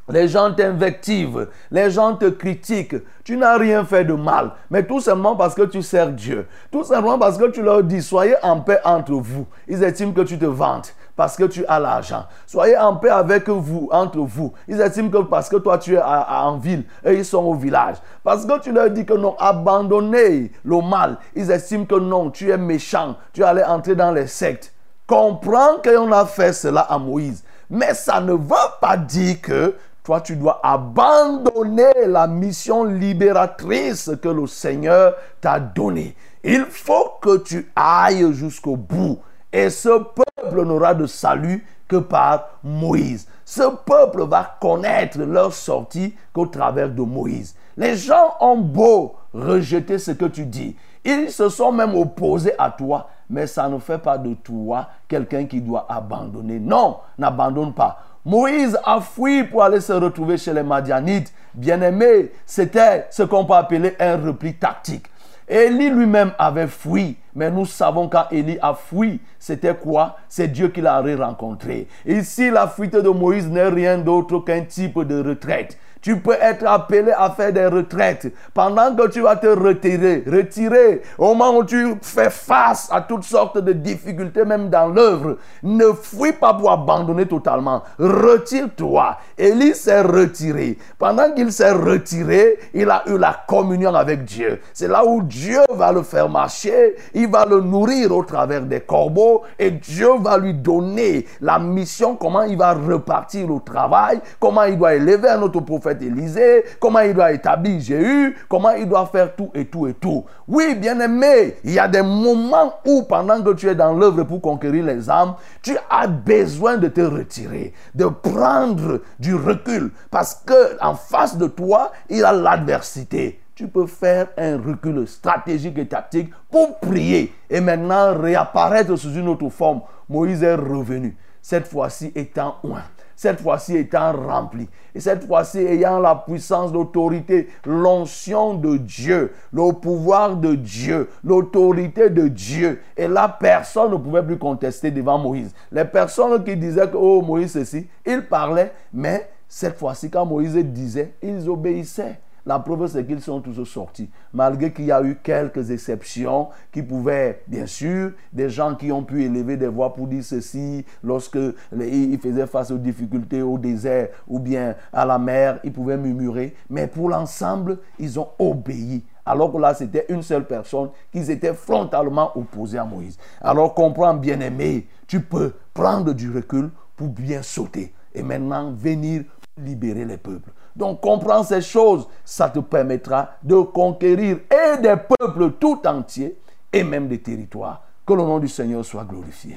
Les 0.07 0.27
gens 0.27 0.53
t'invectivent, 0.53 1.47
les 1.71 1.89
gens 1.89 2.15
te 2.15 2.25
critiquent. 2.25 2.97
Tu 3.23 3.37
n'as 3.37 3.57
rien 3.57 3.83
fait 3.83 4.05
de 4.05 4.13
mal, 4.13 4.51
mais 4.69 4.85
tout 4.85 4.99
simplement 4.99 5.35
parce 5.35 5.55
que 5.55 5.63
tu 5.63 5.81
sers 5.81 6.11
Dieu. 6.11 6.45
Tout 6.71 6.83
simplement 6.83 7.17
parce 7.17 7.39
que 7.39 7.49
tu 7.49 7.63
leur 7.63 7.83
dis, 7.83 8.03
soyez 8.03 8.35
en 8.43 8.59
paix 8.59 8.79
entre 8.83 9.13
vous. 9.13 9.47
Ils 9.67 9.83
estiment 9.83 10.11
que 10.11 10.21
tu 10.21 10.37
te 10.37 10.45
vantes 10.45 10.93
parce 11.15 11.35
que 11.35 11.45
tu 11.45 11.65
as 11.65 11.79
l'argent. 11.79 12.25
Soyez 12.45 12.77
en 12.77 12.97
paix 12.97 13.09
avec 13.09 13.49
vous, 13.49 13.89
entre 13.91 14.19
vous. 14.19 14.53
Ils 14.67 14.79
estiment 14.79 15.09
que 15.09 15.23
parce 15.23 15.49
que 15.49 15.55
toi 15.55 15.79
tu 15.79 15.95
es 15.95 16.01
en 16.01 16.57
ville 16.57 16.83
et 17.03 17.13
ils 17.15 17.25
sont 17.25 17.43
au 17.43 17.55
village. 17.55 17.95
Parce 18.23 18.45
que 18.45 18.59
tu 18.59 18.71
leur 18.71 18.91
dis 18.91 19.05
que 19.05 19.13
non, 19.13 19.35
abandonnez 19.39 20.51
le 20.63 20.81
mal. 20.87 21.17
Ils 21.35 21.49
estiment 21.49 21.85
que 21.85 21.95
non, 21.95 22.29
tu 22.29 22.51
es 22.51 22.57
méchant. 22.57 23.15
Tu 23.33 23.43
allais 23.43 23.65
entrer 23.65 23.95
dans 23.95 24.11
les 24.11 24.27
sectes. 24.27 24.71
Comprends 25.07 25.77
qu'on 25.83 26.11
a 26.11 26.25
fait 26.25 26.53
cela 26.53 26.81
à 26.81 26.99
Moïse. 26.99 27.43
Mais 27.69 27.93
ça 27.93 28.21
ne 28.21 28.33
veut 28.33 28.55
pas 28.79 28.97
dire 28.97 29.41
que 29.41 29.75
toi, 30.05 30.21
tu 30.21 30.35
dois 30.35 30.59
abandonner 30.63 32.05
la 32.05 32.27
mission 32.27 32.83
libératrice 32.83 34.11
que 34.21 34.29
le 34.29 34.45
Seigneur 34.45 35.15
t'a 35.41 35.59
donnée. 35.59 36.15
Il 36.43 36.65
faut 36.65 37.13
que 37.19 37.37
tu 37.39 37.71
ailles 37.75 38.31
jusqu'au 38.33 38.77
bout. 38.77 39.17
Et 39.51 39.71
ce 39.71 39.89
peuple 39.89 40.63
n'aura 40.63 40.93
de 40.93 41.07
salut 41.07 41.65
que 41.87 41.95
par 41.95 42.49
Moïse. 42.63 43.27
Ce 43.43 43.63
peuple 43.63 44.27
va 44.27 44.57
connaître 44.61 45.19
leur 45.19 45.51
sortie 45.53 46.13
qu'au 46.33 46.45
travers 46.45 46.89
de 46.89 47.01
Moïse. 47.01 47.55
Les 47.75 47.95
gens 47.95 48.35
ont 48.39 48.57
beau 48.57 49.15
rejeter 49.33 49.97
ce 49.97 50.11
que 50.11 50.25
tu 50.25 50.45
dis. 50.45 50.75
Ils 51.03 51.31
se 51.31 51.49
sont 51.49 51.71
même 51.71 51.95
opposés 51.95 52.53
à 52.59 52.69
toi, 52.69 53.09
mais 53.29 53.47
ça 53.47 53.67
ne 53.69 53.79
fait 53.79 53.97
pas 53.97 54.19
de 54.19 54.35
toi 54.35 54.87
quelqu'un 55.07 55.45
qui 55.45 55.61
doit 55.61 55.87
abandonner. 55.89 56.59
Non, 56.59 56.97
n'abandonne 57.17 57.73
pas. 57.73 57.99
Moïse 58.25 58.75
a 58.83 59.01
fui 59.01 59.43
pour 59.43 59.61
aller 59.61 59.79
se 59.79 59.93
retrouver 59.93 60.39
chez 60.39 60.51
les 60.51 60.63
Madianites. 60.63 61.31
Bien-aimé, 61.53 62.31
c'était 62.43 63.05
ce 63.11 63.21
qu'on 63.21 63.45
peut 63.45 63.53
appeler 63.53 63.95
un 63.99 64.17
repli 64.17 64.55
tactique. 64.55 65.05
Élie 65.47 65.91
lui-même 65.91 66.31
avait 66.39 66.65
fui, 66.65 67.17
mais 67.35 67.51
nous 67.51 67.67
savons 67.67 68.09
quand 68.09 68.25
Élie 68.31 68.57
a 68.63 68.73
fui, 68.73 69.21
c'était 69.37 69.75
quoi? 69.75 70.17
C'est 70.27 70.47
Dieu 70.47 70.69
qui 70.69 70.81
l'a 70.81 71.01
rencontré. 71.01 71.87
Ici, 72.03 72.49
la 72.49 72.67
fuite 72.67 72.95
de 72.95 73.09
Moïse 73.09 73.47
n'est 73.47 73.67
rien 73.67 73.99
d'autre 73.99 74.39
qu'un 74.39 74.63
type 74.63 74.99
de 75.03 75.21
retraite. 75.21 75.77
Tu 76.05 76.17
peux 76.17 76.37
être 76.39 76.67
appelé 76.67 77.11
à 77.17 77.31
faire 77.31 77.51
des 77.51 77.65
retraites. 77.65 78.31
Pendant 78.53 78.95
que 78.95 79.07
tu 79.07 79.21
vas 79.21 79.37
te 79.37 79.47
retirer, 79.47 80.23
retirer, 80.27 81.01
au 81.17 81.33
moment 81.33 81.57
où 81.57 81.63
tu 81.63 81.95
fais 82.03 82.29
face 82.29 82.87
à 82.91 83.01
toutes 83.01 83.23
sortes 83.23 83.57
de 83.57 83.73
difficultés, 83.73 84.45
même 84.45 84.69
dans 84.69 84.87
l'œuvre, 84.87 85.37
ne 85.63 85.85
fuis 85.93 86.33
pas 86.33 86.53
pour 86.53 86.71
abandonner 86.71 87.25
totalement. 87.25 87.81
Retire-toi. 87.97 89.17
Élie 89.35 89.73
s'est 89.73 90.01
retiré. 90.01 90.77
Pendant 90.99 91.33
qu'il 91.33 91.51
s'est 91.51 91.71
retiré, 91.71 92.59
il 92.75 92.87
a 92.91 93.01
eu 93.07 93.17
la 93.17 93.37
communion 93.47 93.95
avec 93.95 94.25
Dieu. 94.25 94.61
C'est 94.73 94.87
là 94.87 95.03
où 95.03 95.23
Dieu 95.23 95.61
va 95.73 95.91
le 95.91 96.03
faire 96.03 96.29
marcher. 96.29 96.97
Il 97.15 97.31
va 97.31 97.47
le 97.47 97.61
nourrir 97.61 98.15
au 98.15 98.23
travers 98.23 98.61
des 98.61 98.81
corbeaux 98.81 99.41
et 99.57 99.71
Dieu 99.71 100.09
va 100.19 100.37
lui 100.37 100.53
donner 100.53 101.25
la 101.41 101.57
mission, 101.57 102.15
comment 102.15 102.43
il 102.43 102.59
va 102.59 102.75
repartir 102.75 103.49
au 103.49 103.59
travail, 103.59 104.21
comment 104.39 104.65
il 104.65 104.77
doit 104.77 104.93
élever 104.93 105.29
un 105.29 105.41
autre 105.41 105.61
prophète 105.61 105.94
Élisée, 106.01 106.63
comment 106.79 106.99
il 106.99 107.13
doit 107.13 107.31
établir 107.31 107.79
Jéhu, 107.79 108.37
comment 108.49 108.71
il 108.71 108.87
doit 108.87 109.05
faire 109.07 109.35
tout 109.35 109.51
et 109.53 109.65
tout 109.65 109.87
et 109.87 109.93
tout. 109.93 110.25
Oui, 110.47 110.75
bien 110.75 110.99
aimé, 110.99 111.55
il 111.63 111.71
y 111.71 111.79
a 111.79 111.87
des 111.87 112.01
moments 112.01 112.73
où 112.85 113.03
pendant 113.03 113.41
que 113.41 113.53
tu 113.53 113.67
es 113.67 113.75
dans 113.75 113.93
l'œuvre 113.93 114.23
pour 114.23 114.41
conquérir 114.41 114.85
les 114.85 115.09
âmes, 115.09 115.35
tu 115.61 115.75
as 115.89 116.07
besoin 116.07 116.77
de 116.77 116.87
te 116.87 117.01
retirer, 117.01 117.73
de 117.93 118.05
prendre 118.05 119.01
du 119.19 119.35
recul 119.35 119.91
parce 120.11 120.35
que 120.45 120.81
en 120.81 120.95
face 120.95 121.37
de 121.37 121.47
toi, 121.47 121.91
il 122.09 122.17
y 122.17 122.23
a 122.23 122.31
l'adversité 122.31 123.39
tu 123.55 123.69
peux 123.69 123.87
faire 123.87 124.27
un 124.37 124.57
recul 124.57 125.07
stratégique 125.07 125.77
et 125.77 125.87
tactique 125.87 126.29
pour 126.51 126.77
prier 126.79 127.33
et 127.49 127.61
maintenant 127.61 128.13
réapparaître 128.13 128.97
sous 128.97 129.13
une 129.13 129.29
autre 129.29 129.49
forme. 129.49 129.81
Moïse 130.09 130.43
est 130.43 130.55
revenu, 130.55 131.15
cette 131.41 131.67
fois-ci 131.67 132.11
étant 132.15 132.57
loin 132.63 132.83
cette 133.15 133.41
fois-ci 133.41 133.77
étant 133.77 134.13
rempli, 134.13 134.67
et 134.93 134.99
cette 134.99 135.25
fois-ci 135.25 135.59
ayant 135.59 135.99
la 135.99 136.15
puissance, 136.15 136.71
l'autorité, 136.71 137.49
l'onction 137.65 138.53
de 138.53 138.77
Dieu, 138.77 139.33
le 139.51 139.73
pouvoir 139.73 140.37
de 140.37 140.55
Dieu, 140.55 141.09
l'autorité 141.23 142.09
de 142.09 142.27
Dieu. 142.27 142.81
Et 142.95 143.07
là, 143.07 143.27
personne 143.27 143.91
ne 143.91 143.97
pouvait 143.97 144.23
plus 144.23 144.37
contester 144.37 144.91
devant 144.91 145.17
Moïse. 145.17 145.53
Les 145.71 145.85
personnes 145.85 146.43
qui 146.43 146.55
disaient 146.55 146.89
que, 146.89 146.97
oh, 146.97 147.21
Moïse, 147.21 147.51
ceci, 147.51 147.87
ils 148.05 148.25
parlaient, 148.25 148.71
mais 148.93 149.29
cette 149.47 149.77
fois-ci, 149.77 150.09
quand 150.09 150.25
Moïse 150.25 150.55
disait, 150.55 151.13
ils 151.21 151.49
obéissaient. 151.49 152.19
La 152.47 152.59
preuve, 152.59 152.85
c'est 152.87 153.05
qu'ils 153.05 153.21
sont 153.21 153.41
tous 153.41 153.63
sortis. 153.65 154.07
Malgré 154.31 154.71
qu'il 154.71 154.85
y 154.85 154.91
a 154.91 155.01
eu 155.01 155.15
quelques 155.15 155.71
exceptions 155.71 156.49
qui 156.71 156.83
pouvaient, 156.83 157.41
bien 157.47 157.65
sûr, 157.65 158.11
des 158.31 158.49
gens 158.49 158.75
qui 158.75 158.91
ont 158.91 159.03
pu 159.03 159.23
élever 159.23 159.57
des 159.57 159.67
voix 159.67 159.95
pour 159.95 160.05
dire 160.05 160.23
ceci, 160.23 160.85
lorsque 161.03 161.39
ils 161.75 162.19
faisaient 162.19 162.45
face 162.45 162.69
aux 162.69 162.77
difficultés 162.77 163.41
au 163.41 163.57
désert 163.57 164.09
ou 164.27 164.37
bien 164.39 164.75
à 164.93 165.05
la 165.05 165.17
mer, 165.17 165.59
ils 165.63 165.73
pouvaient 165.73 165.97
murmurer. 165.97 166.53
Mais 166.69 166.85
pour 166.85 167.09
l'ensemble, 167.09 167.79
ils 167.97 168.19
ont 168.19 168.29
obéi. 168.37 169.03
Alors 169.25 169.51
que 169.51 169.57
là, 169.57 169.73
c'était 169.73 170.05
une 170.09 170.21
seule 170.21 170.45
personne 170.45 170.89
qui 171.11 171.19
était 171.31 171.55
frontalement 171.55 172.37
opposée 172.37 172.77
à 172.77 172.85
Moïse. 172.85 173.17
Alors 173.41 173.73
comprends, 173.73 174.13
bien-aimé, 174.13 174.87
tu 175.07 175.19
peux 175.19 175.53
prendre 175.73 176.13
du 176.13 176.29
recul 176.31 176.69
pour 176.95 177.07
bien 177.07 177.41
sauter 177.41 177.91
et 178.13 178.21
maintenant 178.21 178.71
venir 178.71 179.23
libérer 179.57 180.05
les 180.05 180.17
peuples. 180.17 180.51
Donc 180.75 181.01
comprends 181.01 181.43
ces 181.43 181.61
choses, 181.61 182.07
ça 182.23 182.49
te 182.49 182.59
permettra 182.59 183.31
de 183.43 183.55
conquérir 183.61 184.39
et 184.51 184.81
des 184.81 184.95
peuples 185.17 185.51
tout 185.59 185.79
entiers 185.85 186.37
et 186.73 186.83
même 186.83 187.07
des 187.07 187.19
territoires. 187.19 187.83
Que 188.05 188.13
le 188.13 188.21
nom 188.21 188.39
du 188.39 188.47
Seigneur 188.47 188.83
soit 188.83 189.05
glorifié. 189.05 189.55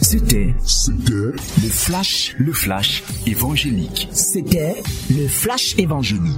C'était 0.00 0.54
le 0.98 1.32
flash, 1.70 2.34
le 2.38 2.52
flash 2.52 3.04
évangélique. 3.26 4.08
C'était 4.12 4.82
le 5.10 5.28
flash 5.28 5.78
évangélique. 5.78 6.36